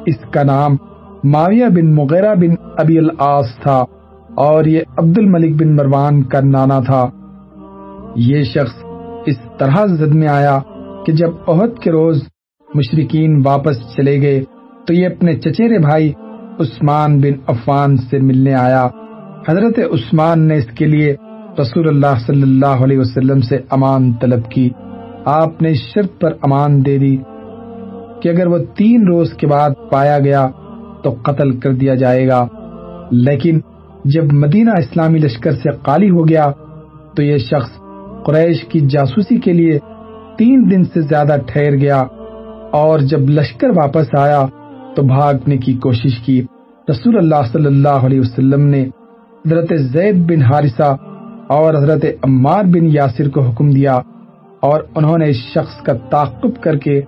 اس 0.06 0.16
کا 0.30 0.42
نام 0.42 0.76
معاویہ 1.24 1.66
بن 1.66 1.94
مغیرہ 1.94 2.34
بن 2.34 2.54
ابی 2.76 2.98
العاص 2.98 3.56
تھا 3.62 3.84
اور 4.36 4.64
یہ 4.64 4.80
عبد 4.98 5.18
الملک 5.18 5.62
بن 5.62 5.76
مروان 5.76 6.22
کا 6.22 6.40
نانا 6.40 6.80
تھا۔ 6.80 7.08
یہ 8.16 8.42
شخص 8.42 8.84
اس 9.26 9.36
طرح 9.58 9.86
زد 9.86 10.14
میں 10.14 10.28
آیا 10.28 10.58
کہ 11.06 11.12
جب 11.12 11.30
عہد 11.48 11.78
کے 11.78 11.90
روز 11.90 12.22
مشرقین 12.74 13.42
واپس 13.44 13.96
چلے 13.96 14.20
گئے 14.20 14.44
تو 14.86 14.92
یہ 14.92 15.06
اپنے 15.06 15.36
چچیرے 15.36 15.78
بھائی 15.78 16.12
عثمان 16.60 17.18
بن 17.18 17.40
عفان 17.46 17.96
سے 17.96 18.18
ملنے 18.18 18.54
آیا۔ 18.54 18.88
حضرت 19.48 19.78
عثمان 19.78 20.48
نے 20.48 20.56
اس 20.56 20.66
کے 20.66 20.86
لیے 20.86 21.16
رسول 21.60 21.88
اللہ 21.88 22.18
صلی 22.26 22.42
اللہ 22.42 22.84
علیہ 22.84 22.98
وسلم 22.98 23.40
سے 23.40 23.56
امان 23.70 24.12
طلب 24.12 24.50
کی۔ 24.50 24.70
آپ 25.24 25.62
نے 25.62 25.74
شرط 25.74 26.20
پر 26.20 26.30
امان 26.42 26.86
دے 26.86 26.98
دی۔ 26.98 27.16
کہ 28.26 28.30
اگر 28.30 28.46
وہ 28.46 28.58
تین 28.58 29.06
روز 29.06 29.32
کے 29.32 29.46
بعد 29.46 29.70
پایا 29.90 30.18
گیا 30.18 30.48
تو 31.02 31.14
قتل 31.22 31.60
کر 31.60 31.72
دیا 31.72 31.94
جائے 31.94 32.28
گا۔ 32.28 32.46
لیکن 33.10 33.60
جب 34.04 34.32
مدینہ 34.32 34.70
اسلامی 34.70 35.18
لشکر 35.18 35.50
سے 35.52 35.70
خالی 35.70 36.10
ہو 36.10 36.28
گیا 36.28 36.52
تو 37.16 37.22
یہ 37.22 37.38
شخص 37.38 37.70
قریش 38.26 38.64
کی 38.64 38.80
جاسوسی 38.80 39.36
کے 39.36 39.52
لیے 39.52 39.78
تین 40.38 40.70
دن 40.70 40.84
سے 40.84 41.00
زیادہ 41.00 41.36
ٹھہر 41.46 41.76
گیا 41.76 42.04
اور 42.72 42.98
جب 42.98 43.20
لشکر 43.20 43.68
واپس 43.76 44.06
آیا 44.18 44.46
تو 44.96 45.02
بھاگنے 45.02 45.56
کی 45.56 45.74
کوشش 45.74 46.18
کی۔ 46.18 46.42
رسول 46.90 47.16
اللہ 47.16 47.46
صلی 47.52 47.66
اللہ 47.66 48.04
علیہ 48.06 48.20
وسلم 48.20 48.60
نے 48.60 48.82
حضرت 49.46 49.72
زید 49.78 50.16
بن 50.16 50.42
حارثہ 50.42 50.96
اور 51.46 51.74
حضرت 51.74 52.04
عمار 52.22 52.64
بن 52.64 52.84
یاسر 52.84 53.28
کو 53.28 53.40
حکم 53.40 53.70
دیا 53.70 54.00
اور 54.60 54.80
انہوں 54.94 55.18
نے 55.18 55.30
اس 55.30 55.36
شخص 55.36 55.82
کا 55.82 55.92
تعقب 55.92 56.62
کر 56.62 56.76
کے 56.76 57.02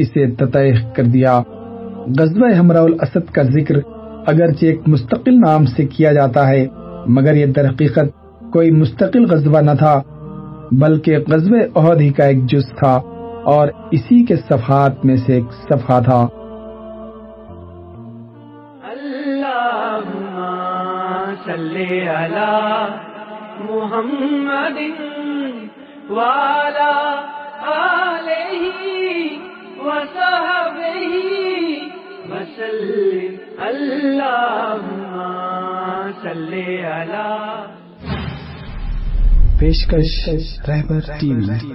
اسے 0.00 0.30
تطیح 0.30 0.78
کر 0.96 1.04
دیا۔ 1.04 1.40
غزوہ 2.18 2.54
ہمراہ 2.54 2.82
الاسد 2.82 3.30
کا 3.32 3.42
ذکر 3.42 3.76
اگرچہ 4.26 4.66
ایک 4.66 4.80
مستقل 4.86 5.40
نام 5.40 5.64
سے 5.66 5.86
کیا 5.86 6.12
جاتا 6.12 6.48
ہے، 6.48 6.66
مگر 7.06 7.34
یہ 7.34 7.46
در 7.46 7.68
حقیقت 7.68 8.08
کوئی 8.52 8.70
مستقل 8.70 9.24
غزوہ 9.24 9.60
نہ 9.60 9.74
تھا، 9.78 10.02
بلکہ 10.72 11.18
غزوہ 11.30 11.60
عہد 11.74 12.00
ہی 12.00 12.10
کا 12.10 12.24
ایک 12.24 12.44
جز 12.44 12.68
تھا 12.78 13.00
اور 13.44 13.68
اسی 13.90 14.24
کے 14.24 14.36
صفحات 14.36 15.04
میں 15.04 15.16
سے 15.16 15.32
ایک 15.34 15.48
صفحہ 15.68 16.00
تھا۔ 16.00 16.26
صلی 21.44 22.00
علی 22.08 22.56
محمد 23.70 24.78
والا 26.10 26.92
علیہ 27.66 29.49
وصحبہ 29.80 30.96
وسلم. 32.30 33.36
پیشکش 39.58 40.28
رہبر 40.68 41.00
ٹیم۔ 41.20 41.70